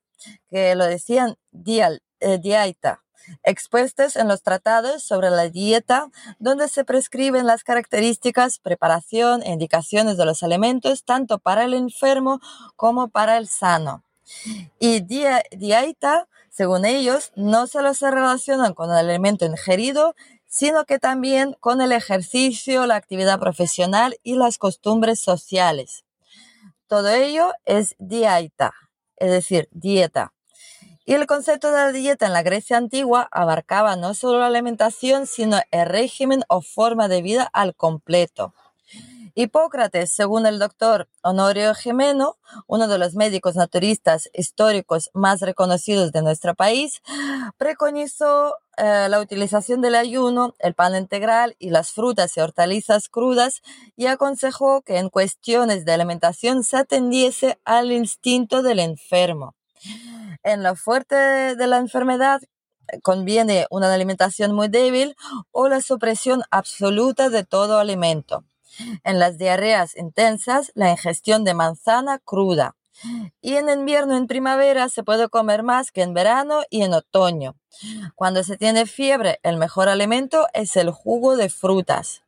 que 0.50 0.74
lo 0.74 0.84
decían 0.86 1.36
dial, 1.52 2.02
eh, 2.18 2.38
dieta, 2.38 3.01
expuestos 3.42 4.16
en 4.16 4.28
los 4.28 4.42
tratados 4.42 5.02
sobre 5.02 5.30
la 5.30 5.48
dieta, 5.48 6.10
donde 6.38 6.68
se 6.68 6.84
prescriben 6.84 7.46
las 7.46 7.64
características, 7.64 8.58
preparación 8.58 9.42
e 9.42 9.52
indicaciones 9.52 10.16
de 10.16 10.24
los 10.24 10.42
alimentos, 10.42 11.04
tanto 11.04 11.38
para 11.38 11.64
el 11.64 11.74
enfermo 11.74 12.40
como 12.76 13.08
para 13.08 13.36
el 13.36 13.48
sano. 13.48 14.04
Y 14.78 15.00
dieta, 15.00 16.28
según 16.50 16.84
ellos, 16.84 17.32
no 17.34 17.66
solo 17.66 17.94
se 17.94 18.10
relacionan 18.10 18.74
con 18.74 18.90
el 18.90 18.96
alimento 18.96 19.44
ingerido, 19.44 20.14
sino 20.46 20.84
que 20.84 20.98
también 20.98 21.56
con 21.60 21.80
el 21.80 21.92
ejercicio, 21.92 22.86
la 22.86 22.96
actividad 22.96 23.40
profesional 23.40 24.18
y 24.22 24.34
las 24.34 24.58
costumbres 24.58 25.20
sociales. 25.20 26.04
Todo 26.86 27.08
ello 27.08 27.52
es 27.64 27.94
dieta, 27.98 28.74
es 29.16 29.30
decir, 29.30 29.68
dieta. 29.70 30.34
Y 31.04 31.14
el 31.14 31.26
concepto 31.26 31.72
de 31.72 31.78
la 31.78 31.92
dieta 31.92 32.26
en 32.26 32.32
la 32.32 32.42
Grecia 32.42 32.76
antigua 32.76 33.28
abarcaba 33.32 33.96
no 33.96 34.14
solo 34.14 34.38
la 34.38 34.46
alimentación, 34.46 35.26
sino 35.26 35.60
el 35.70 35.86
régimen 35.86 36.44
o 36.48 36.62
forma 36.62 37.08
de 37.08 37.22
vida 37.22 37.48
al 37.52 37.74
completo. 37.74 38.54
Hipócrates, 39.34 40.12
según 40.12 40.44
el 40.44 40.58
doctor 40.58 41.08
Honorio 41.22 41.74
Gemeno, 41.74 42.36
uno 42.66 42.86
de 42.86 42.98
los 42.98 43.14
médicos 43.14 43.56
naturistas 43.56 44.28
históricos 44.34 45.10
más 45.14 45.40
reconocidos 45.40 46.12
de 46.12 46.20
nuestro 46.20 46.54
país, 46.54 47.00
preconizó 47.56 48.56
eh, 48.76 49.06
la 49.08 49.20
utilización 49.20 49.80
del 49.80 49.94
ayuno, 49.94 50.54
el 50.58 50.74
pan 50.74 50.94
integral 50.94 51.56
y 51.58 51.70
las 51.70 51.92
frutas 51.92 52.36
y 52.36 52.40
hortalizas 52.40 53.08
crudas 53.08 53.62
y 53.96 54.06
aconsejó 54.06 54.82
que 54.82 54.98
en 54.98 55.08
cuestiones 55.08 55.86
de 55.86 55.92
alimentación 55.92 56.62
se 56.62 56.76
atendiese 56.76 57.58
al 57.64 57.90
instinto 57.90 58.62
del 58.62 58.80
enfermo. 58.80 59.54
En 60.42 60.62
lo 60.62 60.74
fuerte 60.76 61.14
de 61.14 61.66
la 61.66 61.78
enfermedad 61.78 62.40
conviene 63.02 63.66
una 63.70 63.92
alimentación 63.92 64.52
muy 64.52 64.68
débil 64.68 65.14
o 65.50 65.68
la 65.68 65.80
supresión 65.80 66.42
absoluta 66.50 67.30
de 67.30 67.44
todo 67.44 67.78
alimento. 67.78 68.44
En 69.04 69.18
las 69.18 69.38
diarreas 69.38 69.96
intensas, 69.96 70.72
la 70.74 70.90
ingestión 70.90 71.44
de 71.44 71.54
manzana 71.54 72.18
cruda. 72.18 72.74
Y 73.40 73.54
en 73.54 73.68
invierno 73.68 74.16
en 74.16 74.26
primavera 74.26 74.88
se 74.88 75.02
puede 75.02 75.28
comer 75.28 75.62
más 75.62 75.90
que 75.90 76.02
en 76.02 76.14
verano 76.14 76.62
y 76.70 76.82
en 76.82 76.94
otoño. 76.94 77.56
Cuando 78.14 78.44
se 78.44 78.56
tiene 78.56 78.86
fiebre, 78.86 79.40
el 79.42 79.56
mejor 79.56 79.88
alimento 79.88 80.46
es 80.52 80.76
el 80.76 80.90
jugo 80.90 81.36
de 81.36 81.48
frutas. 81.48 82.22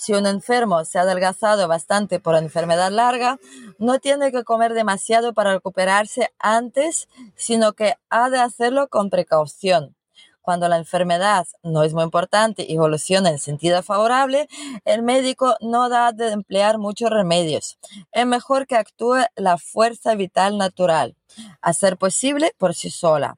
Si 0.00 0.14
un 0.14 0.26
enfermo 0.26 0.86
se 0.86 0.98
ha 0.98 1.02
adelgazado 1.02 1.68
bastante 1.68 2.20
por 2.20 2.34
enfermedad 2.34 2.90
larga, 2.90 3.38
no 3.78 3.98
tiene 3.98 4.32
que 4.32 4.44
comer 4.44 4.72
demasiado 4.72 5.34
para 5.34 5.52
recuperarse 5.52 6.32
antes, 6.38 7.06
sino 7.36 7.74
que 7.74 7.96
ha 8.08 8.30
de 8.30 8.38
hacerlo 8.38 8.88
con 8.88 9.10
precaución. 9.10 9.94
Cuando 10.40 10.68
la 10.68 10.78
enfermedad 10.78 11.46
no 11.62 11.82
es 11.82 11.92
muy 11.92 12.02
importante 12.02 12.64
y 12.66 12.76
evoluciona 12.76 13.28
en 13.28 13.38
sentido 13.38 13.82
favorable, 13.82 14.48
el 14.86 15.02
médico 15.02 15.56
no 15.60 15.90
da 15.90 16.12
de 16.12 16.30
emplear 16.30 16.78
muchos 16.78 17.10
remedios. 17.10 17.76
Es 18.10 18.24
mejor 18.24 18.66
que 18.66 18.76
actúe 18.76 19.26
la 19.36 19.58
fuerza 19.58 20.14
vital 20.14 20.56
natural, 20.56 21.14
a 21.60 21.74
ser 21.74 21.98
posible 21.98 22.54
por 22.56 22.74
sí 22.74 22.88
sola. 22.88 23.36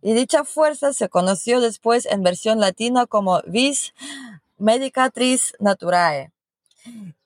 Y 0.00 0.12
dicha 0.12 0.44
fuerza 0.44 0.92
se 0.92 1.08
conoció 1.08 1.60
después 1.60 2.06
en 2.06 2.22
versión 2.22 2.60
latina 2.60 3.06
como 3.06 3.42
vis 3.46 3.92
Medicatrix 4.58 5.54
Naturae. 5.58 6.32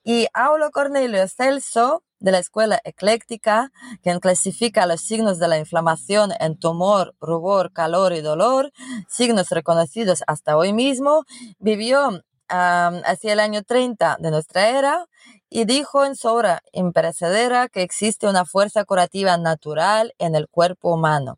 Y 0.03 0.27
Aulo 0.33 0.71
Cornelio 0.71 1.27
Celso, 1.27 2.03
de 2.19 2.31
la 2.31 2.39
escuela 2.39 2.81
ecléctica, 2.83 3.71
quien 4.01 4.19
clasifica 4.19 4.85
los 4.85 5.01
signos 5.01 5.39
de 5.39 5.47
la 5.47 5.57
inflamación 5.57 6.31
en 6.39 6.57
tumor, 6.57 7.15
rubor, 7.21 7.71
calor 7.71 8.13
y 8.13 8.21
dolor, 8.21 8.71
signos 9.07 9.49
reconocidos 9.49 10.23
hasta 10.27 10.57
hoy 10.57 10.73
mismo, 10.73 11.25
vivió 11.59 12.23
hacia 12.49 13.33
el 13.33 13.39
año 13.39 13.63
30 13.63 14.17
de 14.19 14.31
nuestra 14.31 14.69
era 14.69 15.05
y 15.49 15.65
dijo 15.65 16.03
en 16.03 16.15
su 16.15 16.29
obra 16.29 16.63
imperecedera 16.71 17.69
que 17.69 17.83
existe 17.83 18.27
una 18.27 18.43
fuerza 18.43 18.85
curativa 18.85 19.37
natural 19.37 20.15
en 20.17 20.33
el 20.35 20.47
cuerpo 20.47 20.93
humano 20.93 21.37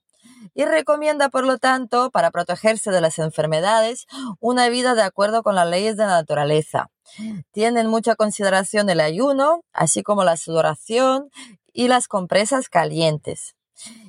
y 0.54 0.66
recomienda, 0.66 1.30
por 1.30 1.46
lo 1.46 1.58
tanto, 1.58 2.12
para 2.12 2.32
protegerse 2.32 2.92
de 2.92 3.02
las 3.02 3.20
enfermedades, 3.20 4.06
una 4.40 4.70
vida 4.70 4.96
de 4.96 5.04
acuerdo 5.04 5.44
con 5.44 5.56
las 5.56 5.70
leyes 5.70 5.98
de 5.98 6.04
la 6.04 6.12
naturaleza. 6.12 6.90
Tienen 7.52 7.88
mucha 7.88 8.16
consideración 8.16 8.90
el 8.90 9.00
ayuno, 9.00 9.64
así 9.74 10.04
como 10.04 10.24
la 10.24 10.38
sudoración 10.38 11.30
y 11.74 11.88
las 11.88 12.08
compresas 12.08 12.70
calientes. 12.70 13.56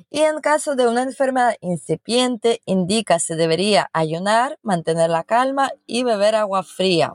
Y 0.09 0.19
en 0.21 0.41
caso 0.41 0.75
de 0.75 0.87
una 0.87 1.01
enfermedad 1.01 1.55
incipiente, 1.61 2.61
indica 2.65 3.19
se 3.19 3.35
debería 3.35 3.89
ayunar, 3.93 4.59
mantener 4.61 5.09
la 5.09 5.23
calma 5.23 5.71
y 5.87 6.03
beber 6.03 6.35
agua 6.35 6.63
fría. 6.63 7.13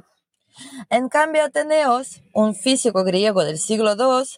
En 0.90 1.08
cambio, 1.08 1.44
Ateneos, 1.44 2.22
un 2.32 2.56
físico 2.56 3.04
griego 3.04 3.44
del 3.44 3.58
siglo 3.58 3.94
II, 3.94 4.28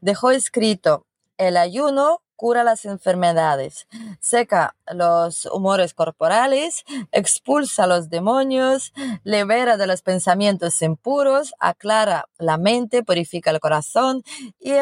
dejó 0.00 0.30
escrito, 0.30 1.06
el 1.36 1.58
ayuno 1.58 2.22
cura 2.36 2.62
las 2.62 2.84
enfermedades, 2.84 3.86
seca 4.20 4.76
los 4.92 5.46
humores 5.46 5.94
corporales, 5.94 6.84
expulsa 7.10 7.86
los 7.86 8.10
demonios, 8.10 8.92
libera 9.24 9.76
de 9.76 9.86
los 9.86 10.02
pensamientos 10.02 10.80
impuros, 10.82 11.54
aclara 11.58 12.28
la 12.38 12.58
mente, 12.58 13.02
purifica 13.02 13.50
el 13.50 13.60
corazón 13.60 14.22
y 14.60 14.72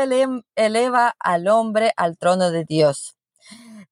eleva 0.57 1.17
al 1.19 1.49
hombre 1.49 1.93
al 1.97 2.19
trono 2.19 2.51
de 2.51 2.65
Dios. 2.65 3.17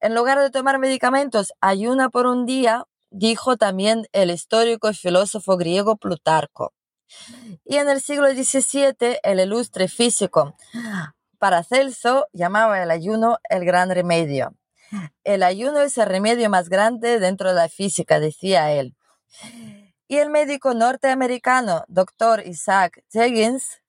En 0.00 0.14
lugar 0.14 0.40
de 0.40 0.50
tomar 0.50 0.78
medicamentos, 0.78 1.52
ayuna 1.60 2.10
por 2.10 2.26
un 2.26 2.44
día, 2.44 2.84
dijo 3.10 3.56
también 3.56 4.06
el 4.12 4.30
histórico 4.30 4.90
y 4.90 4.94
filósofo 4.94 5.56
griego 5.56 5.96
Plutarco. 5.96 6.72
Y 7.64 7.76
en 7.76 7.88
el 7.88 8.00
siglo 8.00 8.28
XVII, 8.28 9.18
el 9.22 9.40
ilustre 9.40 9.86
físico 9.86 10.56
Paracelso 11.42 12.28
llamaba 12.32 12.80
el 12.84 12.92
ayuno 12.92 13.38
el 13.50 13.64
gran 13.64 13.90
remedio. 13.90 14.54
El 15.24 15.42
ayuno 15.42 15.80
es 15.80 15.98
el 15.98 16.06
remedio 16.06 16.48
más 16.48 16.68
grande 16.68 17.18
dentro 17.18 17.48
de 17.48 17.56
la 17.56 17.68
física, 17.68 18.20
decía 18.20 18.70
él. 18.70 18.94
Y 20.06 20.18
el 20.18 20.30
médico 20.30 20.72
norteamericano, 20.72 21.84
Dr. 21.88 22.46
Isaac 22.46 23.02
Jeggins, 23.10 23.82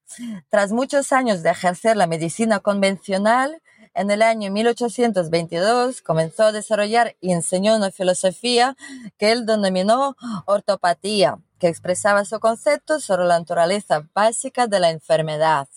tras 0.49 0.71
muchos 0.71 1.11
años 1.11 1.43
de 1.43 1.51
ejercer 1.51 1.95
la 1.95 2.07
medicina 2.07 2.59
convencional, 2.59 3.61
en 3.93 4.09
el 4.09 4.23
año 4.23 4.49
1822 4.49 6.01
comenzó 6.01 6.45
a 6.45 6.51
desarrollar 6.51 7.15
y 7.21 7.33
enseñó 7.33 7.75
una 7.75 7.91
filosofía 7.91 8.75
que 9.19 9.31
él 9.31 9.45
denominó 9.45 10.15
ortopatía, 10.47 11.37
que 11.63 11.69
expresaba 11.69 12.25
su 12.25 12.41
concepto 12.41 12.99
sobre 12.99 13.23
la 13.23 13.39
naturaleza 13.39 14.05
básica 14.13 14.67
de 14.67 14.81
la 14.81 14.89
enfermedad. 14.89 15.69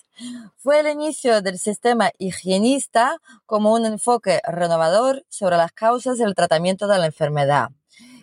Fue 0.57 0.81
el 0.81 0.89
inicio 0.89 1.43
del 1.43 1.61
sistema 1.61 2.11
higienista 2.19 3.21
como 3.47 3.73
un 3.73 3.87
enfoque 3.87 4.41
renovador 4.49 5.25
sobre 5.29 5.57
las 5.57 5.71
causas 5.71 6.19
del 6.19 6.35
tratamiento 6.35 6.89
de 6.89 6.99
la 6.99 7.07
enfermedad 7.07 7.71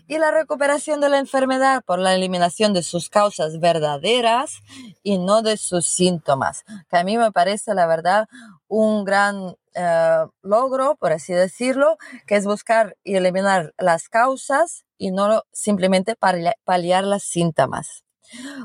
y 0.09 0.17
la 0.17 0.31
recuperación 0.31 0.99
de 0.99 1.07
la 1.07 1.19
enfermedad 1.19 1.85
por 1.85 1.99
la 1.99 2.13
eliminación 2.13 2.73
de 2.73 2.83
sus 2.83 3.07
causas 3.07 3.61
verdaderas 3.61 4.55
y 5.01 5.17
no 5.17 5.41
de 5.41 5.55
sus 5.55 5.85
síntomas, 5.85 6.65
que 6.89 6.97
a 6.97 7.05
mí 7.05 7.17
me 7.17 7.31
parece 7.31 7.73
la 7.73 7.87
verdad 7.87 8.27
un 8.67 9.05
gran 9.05 9.55
eh, 9.75 10.25
logro, 10.41 10.95
por 10.95 11.11
así 11.13 11.33
decirlo, 11.33 11.97
que 12.27 12.35
es 12.35 12.45
buscar 12.45 12.95
y 13.03 13.15
eliminar 13.15 13.73
las 13.77 14.09
causas 14.09 14.85
y 14.97 15.11
no 15.11 15.43
simplemente 15.51 16.15
paliar 16.15 17.03
los 17.03 17.23
síntomas. 17.23 18.03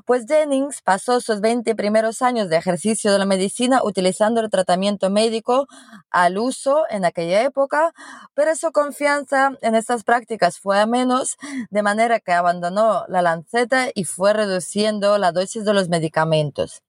Pues 0.07 0.25
Jennings 0.27 0.83
pasó 0.83 1.21
sus 1.21 1.41
20 1.41 1.75
primeros 1.75 2.23
años 2.23 2.49
de 2.49 2.57
ejercicio 2.57 3.13
de 3.13 3.19
la 3.19 3.27
medicina 3.27 3.83
utilizando 3.83 4.41
el 4.41 4.51
tratamiento 4.51 5.11
médico 5.11 5.67
al 6.11 6.39
uso 6.39 6.85
en 6.91 7.05
aquella 7.05 7.43
época, 7.43 7.93
pero 8.35 8.55
su 8.55 8.73
confianza 8.73 9.53
en 9.61 9.75
estas 9.75 10.05
prácticas 10.05 10.59
fue 10.59 10.81
a 10.81 10.87
menos, 10.87 11.37
de 11.71 11.83
manera 11.83 12.21
que 12.21 12.33
abandonó 12.33 13.05
la 13.09 13.23
lanceta 13.23 13.89
y 13.95 14.05
fue 14.05 14.33
reduciendo 14.33 15.19
la 15.19 15.33
dosis 15.33 15.65
de 15.65 15.75
los 15.75 15.89
medicamentos. 15.89 16.83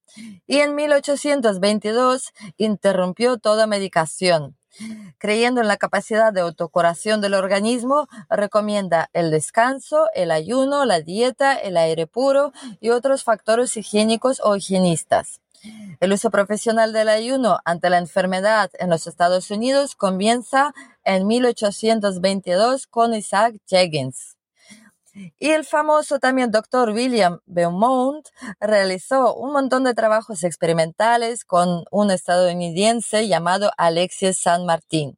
Y 0.48 0.58
en 0.58 0.76
1822 0.76 2.32
interrumpió 2.58 3.38
toda 3.38 3.68
medicación 3.68 4.59
Creyendo 5.18 5.62
en 5.62 5.68
la 5.68 5.78
capacidad 5.78 6.34
de 6.34 6.42
autocuración 6.42 7.22
del 7.22 7.34
organismo, 7.34 8.08
recomienda 8.30 9.10
el 9.14 9.32
descanso, 9.32 10.08
el 10.16 10.32
ayuno, 10.32 10.86
la 10.86 11.02
dieta, 11.02 11.56
el 11.56 11.78
aire 11.78 12.08
puro 12.08 12.54
y 12.80 12.90
otros 12.90 13.24
factores 13.24 13.76
higiénicos 13.78 14.42
o 14.44 14.56
higienistas. 14.56 15.42
El 16.00 16.14
uso 16.14 16.32
profesional 16.32 16.94
del 16.94 17.10
ayuno 17.10 17.60
ante 17.66 17.90
la 17.90 17.98
enfermedad 17.98 18.72
en 18.80 18.90
los 18.90 19.08
Estados 19.08 19.52
Unidos 19.52 19.96
comienza 19.96 20.74
en 21.04 21.28
1822 21.28 22.88
con 22.88 23.14
Isaac 23.14 23.56
Jeggins. 23.68 24.39
Y 25.14 25.50
el 25.52 25.66
famoso 25.66 26.20
también 26.20 26.52
doctor 26.52 26.90
William 26.92 27.40
Beaumont 27.46 28.28
realizó 28.60 29.36
un 29.36 29.54
montón 29.54 29.84
de 29.84 29.94
trabajos 29.94 30.44
experimentales 30.44 31.46
con 31.46 31.84
un 31.92 32.12
estadounidense 32.12 33.28
llamado 33.28 33.72
Alexis 33.78 34.40
San 34.40 34.66
Martín. 34.66 35.18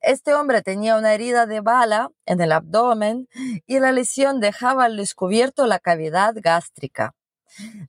Este 0.00 0.34
hombre 0.34 0.60
tenía 0.62 0.96
una 0.96 1.14
herida 1.14 1.46
de 1.46 1.60
bala 1.60 2.10
en 2.26 2.40
el 2.40 2.50
abdomen 2.50 3.28
y 3.66 3.78
la 3.78 3.92
lesión 3.92 4.40
dejaba 4.40 4.84
al 4.84 4.96
descubierto 4.96 5.66
la 5.66 5.78
cavidad 5.78 6.34
gástrica. 6.36 7.14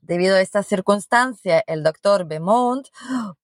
Debido 0.01 0.35
a 0.35 0.41
esta 0.41 0.63
circunstancia, 0.63 1.63
el 1.67 1.83
doctor 1.83 2.25
Beaumont 2.25 2.87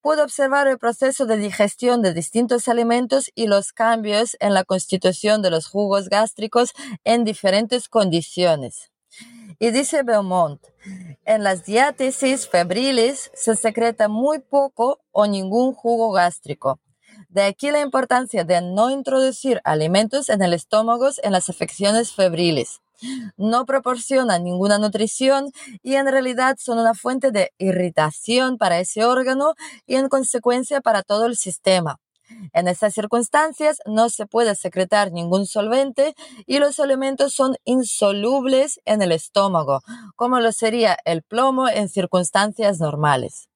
pudo 0.02 0.24
observar 0.24 0.68
el 0.68 0.78
proceso 0.78 1.26
de 1.26 1.38
digestión 1.38 2.02
de 2.02 2.14
distintos 2.14 2.68
alimentos 2.68 3.32
y 3.36 3.48
los 3.48 3.72
cambios 3.72 4.36
en 4.40 4.54
la 4.54 4.64
constitución 4.64 5.42
de 5.42 5.52
los 5.52 5.68
jugos 5.68 6.10
gástricos 6.10 6.74
en 7.04 7.24
diferentes 7.24 7.88
condiciones. 7.90 8.92
Y 9.60 9.72
dice 9.72 10.04
Beaumont, 10.04 10.62
en 11.26 11.44
las 11.44 11.66
diátesis 11.66 12.48
febriles 12.48 13.32
se 13.34 13.56
secreta 13.56 14.08
muy 14.08 14.40
poco 14.40 15.00
o 15.12 15.26
ningún 15.26 15.74
jugo 15.74 16.12
gástrico. 16.12 16.80
De 17.30 17.44
aquí 17.44 17.72
la 17.72 17.82
importancia 17.82 18.44
de 18.44 18.62
no 18.62 18.92
introducir 18.92 19.60
alimentos 19.64 20.30
en 20.30 20.44
el 20.44 20.54
estómago 20.54 21.10
en 21.24 21.32
las 21.32 21.50
afecciones 21.50 22.12
febriles 22.12 22.82
no 23.38 23.66
proporcionan 23.66 24.44
ninguna 24.44 24.78
nutrición 24.78 25.52
y 25.84 25.96
en 25.96 26.08
realidad 26.08 26.58
son 26.60 26.80
una 26.80 26.94
fuente 26.94 27.32
de 27.32 27.52
irritación 27.58 28.58
para 28.58 28.80
ese 28.80 29.06
órgano 29.06 29.54
y 29.86 29.96
en 29.96 30.10
consecuencia 30.10 30.82
para 30.82 31.04
todo 31.04 31.26
el 31.26 31.38
sistema. 31.38 32.00
En 32.54 32.68
estas 32.68 32.94
circunstancias 32.94 33.80
no 33.86 34.10
se 34.10 34.26
puede 34.26 34.56
secretar 34.56 35.12
ningún 35.12 35.46
solvente 35.46 36.14
y 36.46 36.60
los 36.60 36.80
elementos 36.80 37.34
son 37.34 37.56
insolubles 37.64 38.82
en 38.86 39.02
el 39.02 39.12
estómago, 39.12 39.82
como 40.16 40.40
lo 40.40 40.52
sería 40.52 40.98
el 41.06 41.24
plomo 41.24 41.70
en 41.70 41.88
circunstancias 41.88 42.80
normales. 42.80 43.48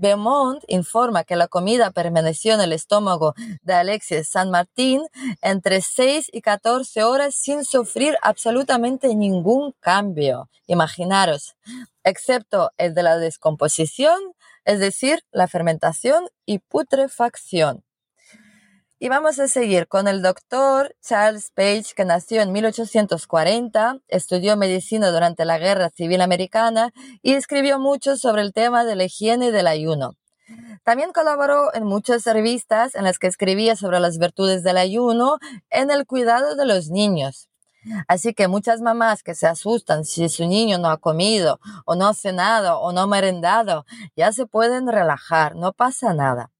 Beaumont 0.00 0.64
informa 0.66 1.24
que 1.24 1.36
la 1.36 1.46
comida 1.46 1.90
permaneció 1.90 2.54
en 2.54 2.62
el 2.62 2.72
estómago 2.72 3.34
de 3.62 3.74
Alexis 3.74 4.28
San 4.28 4.50
Martín 4.50 5.02
entre 5.42 5.82
6 5.82 6.30
y 6.32 6.40
14 6.40 7.04
horas 7.04 7.34
sin 7.34 7.64
sufrir 7.64 8.16
absolutamente 8.22 9.14
ningún 9.14 9.72
cambio. 9.78 10.48
Imaginaros, 10.66 11.54
excepto 12.02 12.70
el 12.78 12.94
de 12.94 13.02
la 13.02 13.18
descomposición, 13.18 14.18
es 14.64 14.80
decir, 14.80 15.22
la 15.32 15.48
fermentación 15.48 16.28
y 16.46 16.60
putrefacción. 16.60 17.84
Y 19.02 19.08
vamos 19.08 19.38
a 19.38 19.48
seguir 19.48 19.88
con 19.88 20.08
el 20.08 20.20
doctor 20.20 20.94
Charles 21.00 21.52
Page, 21.54 21.94
que 21.96 22.04
nació 22.04 22.42
en 22.42 22.52
1840, 22.52 23.96
estudió 24.08 24.58
medicina 24.58 25.10
durante 25.10 25.46
la 25.46 25.56
Guerra 25.56 25.88
Civil 25.88 26.20
Americana 26.20 26.92
y 27.22 27.32
escribió 27.32 27.78
mucho 27.78 28.18
sobre 28.18 28.42
el 28.42 28.52
tema 28.52 28.84
de 28.84 28.96
la 28.96 29.04
higiene 29.04 29.52
del 29.52 29.68
ayuno. 29.68 30.16
También 30.84 31.12
colaboró 31.12 31.74
en 31.74 31.84
muchas 31.84 32.26
revistas 32.26 32.94
en 32.94 33.04
las 33.04 33.18
que 33.18 33.28
escribía 33.28 33.74
sobre 33.74 34.00
las 34.00 34.18
virtudes 34.18 34.62
del 34.64 34.76
ayuno 34.76 35.38
en 35.70 35.90
el 35.90 36.04
cuidado 36.04 36.54
de 36.54 36.66
los 36.66 36.90
niños. 36.90 37.48
Así 38.06 38.34
que 38.34 38.48
muchas 38.48 38.82
mamás 38.82 39.22
que 39.22 39.34
se 39.34 39.46
asustan 39.46 40.04
si 40.04 40.28
su 40.28 40.46
niño 40.46 40.76
no 40.76 40.90
ha 40.90 40.98
comido 40.98 41.58
o 41.86 41.94
no 41.94 42.06
ha 42.06 42.12
cenado 42.12 42.78
o 42.80 42.92
no 42.92 43.00
ha 43.00 43.06
merendado, 43.06 43.86
ya 44.14 44.30
se 44.32 44.44
pueden 44.44 44.88
relajar, 44.88 45.56
no 45.56 45.72
pasa 45.72 46.12
nada. 46.12 46.50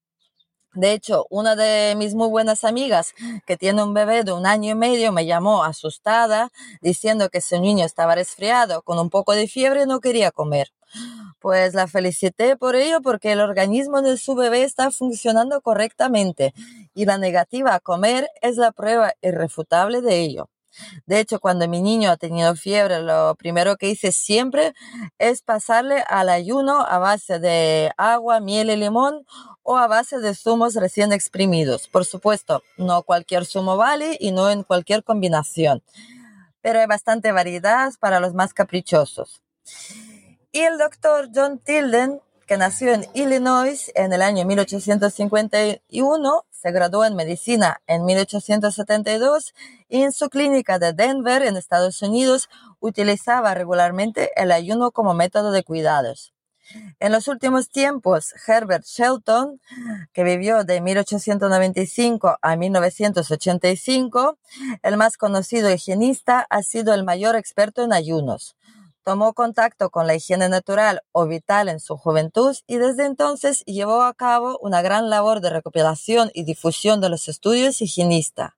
De 0.74 0.92
hecho, 0.92 1.26
una 1.30 1.56
de 1.56 1.94
mis 1.96 2.14
muy 2.14 2.28
buenas 2.28 2.62
amigas 2.62 3.14
que 3.44 3.56
tiene 3.56 3.82
un 3.82 3.92
bebé 3.92 4.22
de 4.22 4.32
un 4.32 4.46
año 4.46 4.70
y 4.70 4.74
medio 4.76 5.10
me 5.10 5.26
llamó 5.26 5.64
asustada 5.64 6.50
diciendo 6.80 7.28
que 7.28 7.40
su 7.40 7.60
niño 7.60 7.84
estaba 7.84 8.14
resfriado 8.14 8.82
con 8.82 8.98
un 9.00 9.10
poco 9.10 9.32
de 9.32 9.48
fiebre 9.48 9.82
y 9.82 9.86
no 9.86 9.98
quería 10.00 10.30
comer. 10.30 10.72
Pues 11.40 11.74
la 11.74 11.88
felicité 11.88 12.56
por 12.56 12.76
ello 12.76 13.00
porque 13.02 13.32
el 13.32 13.40
organismo 13.40 14.02
de 14.02 14.16
su 14.16 14.34
bebé 14.34 14.62
está 14.62 14.90
funcionando 14.90 15.60
correctamente 15.60 16.52
y 16.94 17.04
la 17.04 17.18
negativa 17.18 17.74
a 17.74 17.80
comer 17.80 18.28
es 18.40 18.56
la 18.56 18.70
prueba 18.72 19.14
irrefutable 19.22 20.02
de 20.02 20.20
ello. 20.20 20.50
De 21.06 21.20
hecho, 21.20 21.40
cuando 21.40 21.68
mi 21.68 21.80
niño 21.80 22.10
ha 22.10 22.16
tenido 22.16 22.54
fiebre, 22.54 23.02
lo 23.02 23.34
primero 23.34 23.76
que 23.76 23.88
hice 23.90 24.12
siempre 24.12 24.74
es 25.18 25.42
pasarle 25.42 26.04
al 26.08 26.28
ayuno 26.28 26.80
a 26.80 26.98
base 26.98 27.38
de 27.38 27.92
agua, 27.96 28.40
miel 28.40 28.70
y 28.70 28.76
limón 28.76 29.26
o 29.62 29.76
a 29.76 29.86
base 29.86 30.18
de 30.18 30.34
zumos 30.34 30.74
recién 30.74 31.12
exprimidos. 31.12 31.88
Por 31.88 32.04
supuesto, 32.04 32.62
no 32.76 33.02
cualquier 33.02 33.46
zumo 33.46 33.76
vale 33.76 34.16
y 34.20 34.32
no 34.32 34.50
en 34.50 34.62
cualquier 34.62 35.04
combinación, 35.04 35.82
pero 36.60 36.80
hay 36.80 36.86
bastante 36.86 37.32
variedad 37.32 37.92
para 38.00 38.20
los 38.20 38.34
más 38.34 38.54
caprichosos. 38.54 39.42
Y 40.52 40.60
el 40.60 40.78
doctor 40.78 41.28
John 41.34 41.58
Tilden, 41.58 42.20
que 42.50 42.56
nació 42.56 42.92
en 42.92 43.06
Illinois 43.14 43.92
en 43.94 44.12
el 44.12 44.22
año 44.22 44.44
1851, 44.44 46.44
se 46.50 46.72
graduó 46.72 47.04
en 47.04 47.14
medicina 47.14 47.80
en 47.86 48.04
1872 48.04 49.54
y 49.88 50.02
en 50.02 50.10
su 50.10 50.28
clínica 50.30 50.80
de 50.80 50.92
Denver, 50.92 51.42
en 51.42 51.56
Estados 51.56 52.02
Unidos, 52.02 52.48
utilizaba 52.80 53.54
regularmente 53.54 54.32
el 54.34 54.50
ayuno 54.50 54.90
como 54.90 55.14
método 55.14 55.52
de 55.52 55.62
cuidados. 55.62 56.32
En 56.98 57.12
los 57.12 57.28
últimos 57.28 57.68
tiempos, 57.68 58.34
Herbert 58.48 58.84
Shelton, 58.84 59.60
que 60.12 60.24
vivió 60.24 60.64
de 60.64 60.80
1895 60.80 62.36
a 62.42 62.56
1985, 62.56 64.38
el 64.82 64.96
más 64.96 65.16
conocido 65.16 65.70
higienista, 65.70 66.48
ha 66.50 66.64
sido 66.64 66.94
el 66.94 67.04
mayor 67.04 67.36
experto 67.36 67.84
en 67.84 67.92
ayunos 67.92 68.56
tomó 69.10 69.34
contacto 69.34 69.90
con 69.90 70.06
la 70.06 70.14
higiene 70.14 70.48
natural 70.48 71.02
o 71.10 71.26
vital 71.26 71.68
en 71.68 71.80
su 71.80 71.96
juventud 71.96 72.56
y 72.68 72.76
desde 72.76 73.06
entonces 73.06 73.64
llevó 73.64 74.02
a 74.02 74.14
cabo 74.14 74.56
una 74.62 74.82
gran 74.82 75.10
labor 75.10 75.40
de 75.40 75.50
recopilación 75.50 76.30
y 76.32 76.44
difusión 76.44 77.00
de 77.00 77.08
los 77.08 77.26
estudios 77.26 77.82
higienistas. 77.82 78.52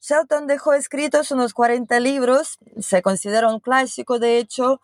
Shelton 0.00 0.48
dejó 0.48 0.74
escritos 0.74 1.30
unos 1.30 1.54
40 1.54 2.00
libros, 2.00 2.58
se 2.80 3.00
considera 3.00 3.48
un 3.48 3.60
clásico 3.60 4.18
de 4.18 4.38
hecho, 4.38 4.80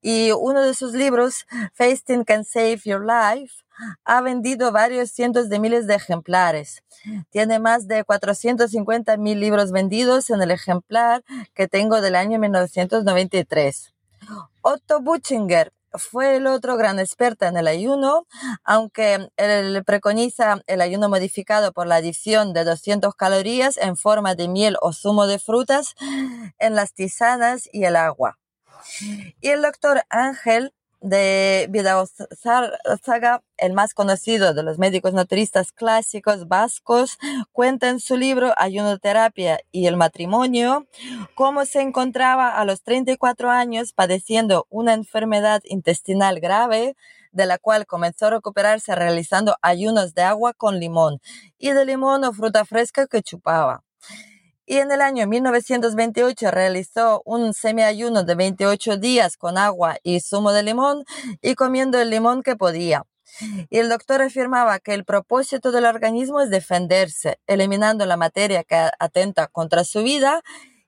y 0.00 0.30
uno 0.30 0.62
de 0.62 0.74
sus 0.74 0.92
libros, 0.92 1.44
Fasting 1.74 2.22
Can 2.22 2.44
Save 2.44 2.80
Your 2.84 3.04
Life, 3.04 3.64
ha 4.04 4.20
vendido 4.20 4.70
varios 4.70 5.10
cientos 5.10 5.48
de 5.48 5.58
miles 5.58 5.88
de 5.88 5.96
ejemplares. 5.96 6.84
Tiene 7.30 7.58
más 7.58 7.88
de 7.88 8.04
450 8.04 9.16
mil 9.16 9.40
libros 9.40 9.72
vendidos 9.72 10.30
en 10.30 10.40
el 10.40 10.52
ejemplar 10.52 11.24
que 11.54 11.66
tengo 11.66 12.00
del 12.00 12.14
año 12.14 12.38
1993. 12.38 13.91
Otto 14.62 15.00
Buchinger 15.00 15.72
fue 15.92 16.36
el 16.36 16.46
otro 16.46 16.76
gran 16.76 16.98
experto 16.98 17.44
en 17.44 17.56
el 17.56 17.66
ayuno, 17.66 18.26
aunque 18.64 19.28
él 19.36 19.82
preconiza 19.84 20.62
el 20.66 20.80
ayuno 20.80 21.08
modificado 21.08 21.72
por 21.72 21.86
la 21.86 21.96
adición 21.96 22.52
de 22.52 22.64
200 22.64 23.14
calorías 23.14 23.76
en 23.76 23.96
forma 23.96 24.34
de 24.34 24.48
miel 24.48 24.76
o 24.80 24.92
zumo 24.92 25.26
de 25.26 25.38
frutas 25.38 25.94
en 26.58 26.74
las 26.74 26.94
tisanas 26.94 27.68
y 27.72 27.84
el 27.84 27.96
agua. 27.96 28.38
Y 29.40 29.48
el 29.48 29.62
doctor 29.62 30.02
Ángel 30.08 30.72
de 31.02 31.66
Vidaozaga, 31.70 33.42
el 33.56 33.72
más 33.72 33.92
conocido 33.92 34.54
de 34.54 34.62
los 34.62 34.78
médicos 34.78 35.12
naturistas 35.12 35.72
clásicos 35.72 36.48
vascos, 36.48 37.18
cuenta 37.52 37.88
en 37.88 38.00
su 38.00 38.16
libro 38.16 38.54
Ayunoterapia 38.56 39.60
y 39.72 39.86
el 39.86 39.96
matrimonio 39.96 40.86
cómo 41.34 41.64
se 41.64 41.80
encontraba 41.80 42.56
a 42.56 42.64
los 42.64 42.82
34 42.82 43.50
años 43.50 43.92
padeciendo 43.92 44.66
una 44.70 44.94
enfermedad 44.94 45.60
intestinal 45.64 46.40
grave 46.40 46.96
de 47.32 47.46
la 47.46 47.58
cual 47.58 47.86
comenzó 47.86 48.26
a 48.26 48.30
recuperarse 48.30 48.94
realizando 48.94 49.56
ayunos 49.60 50.14
de 50.14 50.22
agua 50.22 50.52
con 50.54 50.78
limón 50.78 51.20
y 51.58 51.70
de 51.70 51.84
limón 51.84 52.24
o 52.24 52.32
fruta 52.32 52.64
fresca 52.64 53.06
que 53.06 53.22
chupaba 53.22 53.82
y 54.66 54.78
en 54.78 54.92
el 54.92 55.00
año 55.00 55.26
1928 55.26 56.50
realizó 56.50 57.22
un 57.24 57.52
semiayuno 57.54 58.24
de 58.24 58.34
28 58.34 58.96
días 58.96 59.36
con 59.36 59.58
agua 59.58 59.96
y 60.02 60.20
zumo 60.20 60.52
de 60.52 60.62
limón 60.62 61.04
y 61.40 61.54
comiendo 61.54 62.00
el 62.00 62.10
limón 62.10 62.42
que 62.42 62.56
podía. 62.56 63.04
Y 63.70 63.78
el 63.78 63.88
doctor 63.88 64.22
afirmaba 64.22 64.78
que 64.78 64.94
el 64.94 65.04
propósito 65.04 65.72
del 65.72 65.86
organismo 65.86 66.40
es 66.40 66.50
defenderse, 66.50 67.38
eliminando 67.46 68.04
la 68.06 68.16
materia 68.16 68.62
que 68.62 68.90
atenta 68.98 69.46
contra 69.46 69.84
su 69.84 70.02
vida 70.02 70.42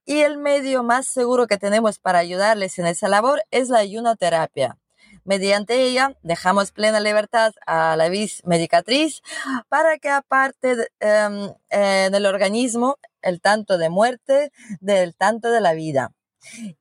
y 0.04 0.18
el 0.18 0.36
medio 0.36 0.82
más 0.82 1.06
seguro 1.06 1.46
que 1.46 1.56
tenemos 1.56 1.98
para 1.98 2.18
ayudarles 2.18 2.78
en 2.78 2.86
esa 2.86 3.08
labor 3.08 3.42
es 3.50 3.70
la 3.70 3.78
ayunoterapia. 3.78 4.78
Mediante 5.24 5.82
ella 5.82 6.16
dejamos 6.22 6.70
plena 6.70 7.00
libertad 7.00 7.52
a 7.66 7.96
la 7.96 8.08
vis 8.08 8.42
medicatriz 8.44 9.22
para 9.68 9.98
que 9.98 10.10
aparte 10.10 10.88
em, 11.00 11.52
eh, 11.70 12.08
del 12.12 12.26
organismo 12.26 12.98
el 13.22 13.40
tanto 13.40 13.78
de 13.78 13.88
muerte 13.88 14.52
del 14.80 15.14
tanto 15.14 15.50
de 15.50 15.60
la 15.60 15.72
vida. 15.72 16.12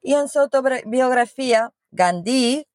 Y 0.02 0.14
en 0.14 0.28
su 0.28 0.40
autobiografía, 0.40 1.72
Gandhi 1.92 2.68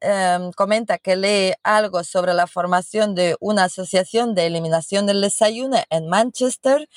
em, 0.00 0.52
comenta 0.52 0.98
que 0.98 1.16
lee 1.16 1.54
algo 1.62 2.04
sobre 2.04 2.34
la 2.34 2.46
formación 2.46 3.14
de 3.14 3.36
una 3.40 3.64
asociación 3.64 4.34
de 4.34 4.46
eliminación 4.46 5.06
del 5.06 5.22
desayuno 5.22 5.78
en 5.88 6.08
Manchester 6.08 6.88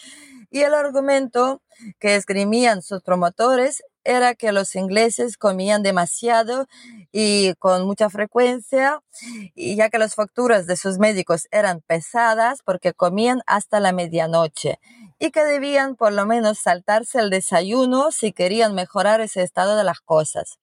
y 0.52 0.62
el 0.62 0.74
argumento 0.74 1.62
que 2.00 2.16
esgrimían 2.16 2.82
sus 2.82 3.02
promotores 3.02 3.84
era 4.04 4.36
que 4.36 4.52
los 4.52 4.76
ingleses 4.76 5.38
comían 5.38 5.84
demasiado 5.84 6.68
y 7.12 7.54
con 7.56 7.86
mucha 7.86 8.10
frecuencia, 8.10 9.02
y 9.56 9.76
ya 9.76 9.90
que 9.90 10.00
las 10.00 10.16
facturas 10.16 10.68
de 10.68 10.78
sus 10.78 11.00
médicos 11.00 11.48
eran 11.52 11.82
pesadas 11.82 12.62
porque 12.64 12.94
comían 12.94 13.42
hasta 13.46 13.80
la 13.80 13.92
medianoche 13.92 14.80
y 15.20 15.32
que 15.32 15.44
debían 15.44 15.96
por 15.96 16.14
lo 16.14 16.26
menos 16.26 16.60
saltarse 16.60 17.20
el 17.20 17.30
desayuno 17.30 18.12
si 18.12 18.32
querían 18.32 18.74
mejorar 18.76 19.22
ese 19.22 19.44
estado 19.44 19.76
de 19.76 19.84
las 19.84 20.00
cosas 20.02 20.60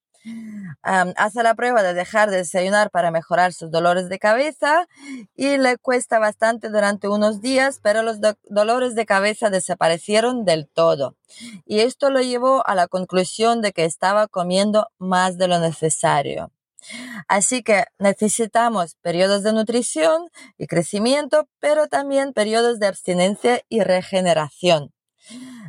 hace 0.83 1.43
la 1.43 1.55
prueba 1.55 1.83
de 1.83 1.95
dejar 1.95 2.31
de 2.31 2.39
desayunar 2.39 2.91
para 2.91 3.11
mejorar 3.11 3.53
sus 3.53 3.71
dolores 3.71 4.09
de 4.09 4.19
cabeza 4.19 4.87
y 5.35 5.57
le 5.59 5.79
cuesta 5.79 6.19
bastante 6.19 6.69
durante 6.69 7.09
unos 7.09 7.41
días, 7.41 7.81
pero 7.83 8.03
los 8.03 8.19
dolores 8.49 8.95
de 8.95 9.07
cabeza 9.07 9.51
desaparecieron 9.51 10.45
del 10.45 10.69
todo. 10.69 11.17
Y 11.65 11.81
esto 11.81 12.11
lo 12.11 12.21
llevó 12.21 12.67
a 12.67 12.75
la 12.75 12.89
conclusión 12.89 13.63
de 13.63 13.73
que 13.73 13.85
estaba 13.85 14.29
comiendo 14.29 14.89
más 14.99 15.39
de 15.39 15.49
lo 15.49 15.59
necesario. 15.59 16.51
Así 17.27 17.63
que 17.63 17.85
necesitamos 17.99 18.97
periodos 19.03 19.43
de 19.43 19.53
nutrición 19.53 20.31
y 20.57 20.67
crecimiento, 20.67 21.49
pero 21.59 21.89
también 21.89 22.33
periodos 22.33 22.79
de 22.79 22.87
abstinencia 22.87 23.63
y 23.69 23.81
regeneración. 23.81 24.93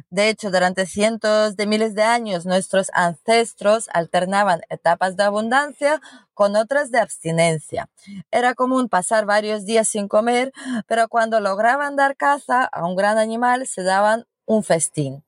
De 0.09 0.29
hecho, 0.29 0.51
durante 0.51 0.85
cientos 0.85 1.55
de 1.55 1.67
miles 1.67 1.95
de 1.95 2.03
años 2.03 2.45
nuestros 2.45 2.89
ancestros 2.93 3.89
alternaban 3.93 4.61
etapas 4.69 5.17
de 5.17 5.23
abundancia 5.23 6.01
con 6.33 6.55
otras 6.55 6.91
de 6.91 6.99
abstinencia. 6.99 7.89
Era 8.31 8.53
común 8.53 8.89
pasar 8.89 9.25
varios 9.25 9.65
días 9.65 9.87
sin 9.87 10.07
comer, 10.07 10.51
pero 10.87 11.07
cuando 11.07 11.39
lograban 11.39 11.95
dar 11.95 12.15
caza 12.15 12.63
a 12.63 12.85
un 12.85 12.95
gran 12.95 13.17
animal 13.17 13.67
se 13.67 13.83
daban 13.83 14.25
un 14.45 14.63
festín. 14.63 15.23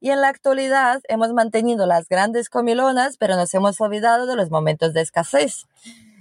Y 0.00 0.10
en 0.10 0.20
la 0.20 0.28
actualidad 0.28 1.00
hemos 1.08 1.32
mantenido 1.32 1.86
las 1.86 2.08
grandes 2.08 2.48
comilonas, 2.48 3.16
pero 3.18 3.36
nos 3.36 3.52
hemos 3.54 3.80
olvidado 3.80 4.26
de 4.26 4.36
los 4.36 4.50
momentos 4.50 4.94
de 4.94 5.02
escasez. 5.02 5.66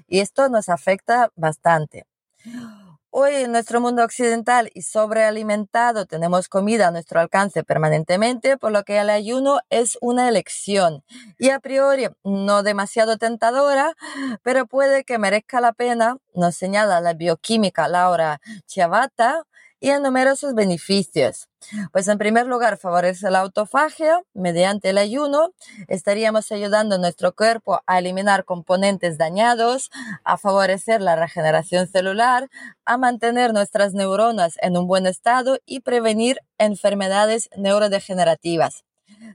Y 0.07 0.19
esto 0.19 0.49
nos 0.49 0.69
afecta 0.69 1.31
bastante. 1.35 2.05
Hoy 3.19 3.33
en 3.33 3.51
nuestro 3.51 3.81
mundo 3.81 4.03
occidental 4.03 4.69
y 4.75 4.83
sobrealimentado 4.83 6.05
tenemos 6.05 6.49
comida 6.49 6.89
a 6.89 6.91
nuestro 6.91 7.19
alcance 7.19 7.63
permanentemente, 7.63 8.57
por 8.57 8.71
lo 8.71 8.83
que 8.83 8.99
el 8.99 9.09
ayuno 9.09 9.57
es 9.71 9.97
una 10.01 10.29
elección. 10.29 11.03
Y 11.39 11.49
a 11.49 11.59
priori 11.59 12.09
no 12.23 12.61
demasiado 12.61 13.17
tentadora, 13.17 13.95
pero 14.43 14.67
puede 14.67 15.03
que 15.03 15.17
merezca 15.17 15.59
la 15.61 15.73
pena, 15.73 16.17
nos 16.35 16.55
señala 16.55 17.01
la 17.01 17.15
bioquímica 17.15 17.87
Laura 17.87 18.39
Chiavata, 18.67 19.46
y 19.79 19.89
en 19.89 20.03
numerosos 20.03 20.53
beneficios. 20.53 21.47
Pues 21.91 22.07
en 22.07 22.17
primer 22.17 22.47
lugar, 22.47 22.77
favorece 22.77 23.29
la 23.29 23.39
autofagia 23.39 24.21
mediante 24.33 24.89
el 24.89 24.97
ayuno. 24.97 25.53
Estaríamos 25.87 26.51
ayudando 26.51 26.95
a 26.95 26.99
nuestro 26.99 27.33
cuerpo 27.33 27.81
a 27.85 27.99
eliminar 27.99 28.45
componentes 28.45 29.17
dañados, 29.17 29.89
a 30.23 30.37
favorecer 30.37 31.01
la 31.01 31.15
regeneración 31.15 31.87
celular, 31.87 32.49
a 32.85 32.97
mantener 32.97 33.53
nuestras 33.53 33.93
neuronas 33.93 34.55
en 34.61 34.77
un 34.77 34.87
buen 34.87 35.05
estado 35.05 35.59
y 35.65 35.81
prevenir 35.81 36.39
enfermedades 36.57 37.49
neurodegenerativas. 37.55 38.83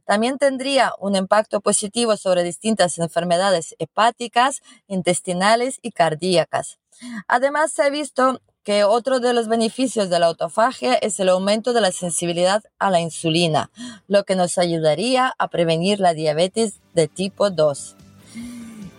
También 0.05 0.39
tendría 0.39 0.93
un 0.99 1.17
impacto 1.17 1.61
positivo 1.61 2.17
sobre 2.17 2.43
distintas 2.45 2.99
enfermedades 2.99 3.75
hepáticas, 3.79 4.63
intestinales 4.87 5.79
y 5.83 5.93
cardíacas. 5.93 6.79
Además, 7.27 7.73
se 7.73 7.83
ha 7.83 7.91
visto 7.91 8.41
que 8.65 8.85
otro 8.85 9.21
de 9.21 9.33
los 9.33 9.49
beneficios 9.49 10.09
de 10.09 10.19
la 10.19 10.27
autofagia 10.27 10.95
es 10.95 11.19
el 11.21 11.29
aumento 11.29 11.73
de 11.73 11.81
la 11.81 11.93
sensibilidad 11.93 12.63
a 12.79 12.91
la 12.91 13.01
insulina, 13.01 13.71
lo 14.09 14.25
que 14.25 14.37
nos 14.37 14.59
ayudaría 14.59 15.35
a 15.39 15.49
prevenir 15.49 16.01
la 16.01 16.15
diabetes 16.15 16.75
de 16.95 17.09
tipo 17.09 17.51
2. 17.51 17.97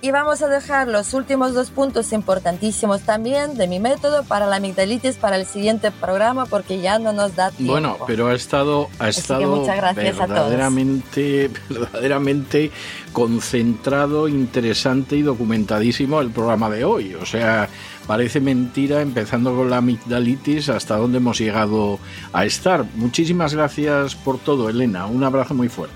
Y 0.04 0.12
vamos 0.12 0.42
a 0.42 0.50
dejar 0.50 0.90
los 0.90 1.14
últimos 1.14 1.54
dos 1.54 1.70
puntos 1.70 2.12
importantísimos 2.12 3.04
también 3.04 3.56
de 3.56 3.70
mi 3.70 3.80
método 3.80 4.26
para 4.26 4.48
la 4.48 4.58
amigdalitis 4.58 5.16
para 5.16 5.38
el 5.38 5.46
siguiente 5.46 5.92
programa 5.92 6.46
porque 6.46 6.82
ya 6.82 7.00
no 7.00 7.14
nos 7.14 7.38
da 7.38 7.52
tiempo. 7.52 7.72
Bueno, 7.72 7.98
pero 8.06 8.28
ha 8.28 8.34
estado, 8.34 8.90
ha 9.00 9.08
estado 9.08 9.64
verdaderamente, 9.64 11.50
verdaderamente 11.70 12.70
concentrado, 13.14 14.28
interesante 14.28 15.16
y 15.16 15.22
documentadísimo 15.22 16.20
el 16.20 16.32
programa 16.32 16.70
de 16.70 16.84
hoy. 16.84 17.16
O 17.16 17.26
sea, 17.26 17.70
parece 18.08 18.40
mentira, 18.40 19.02
empezando 19.02 19.56
con 19.56 19.70
la 19.70 19.78
amigdalitis, 19.78 20.70
hasta 20.70 20.98
dónde 20.98 21.18
hemos 21.18 21.40
llegado 21.40 22.00
a 22.32 22.46
estar. 22.46 22.86
Muchísimas 22.96 23.54
gracias 23.54 24.16
por 24.16 24.40
todo, 24.40 24.70
Elena. 24.70 25.06
Un 25.06 25.24
abrazo 25.24 25.54
muy 25.54 25.70
fuerte. 25.70 25.96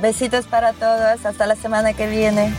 Besitos 0.00 0.46
para 0.46 0.72
todos. 0.72 1.24
Hasta 1.24 1.46
la 1.46 1.56
semana 1.56 1.92
que 1.92 2.08
viene. 2.08 2.52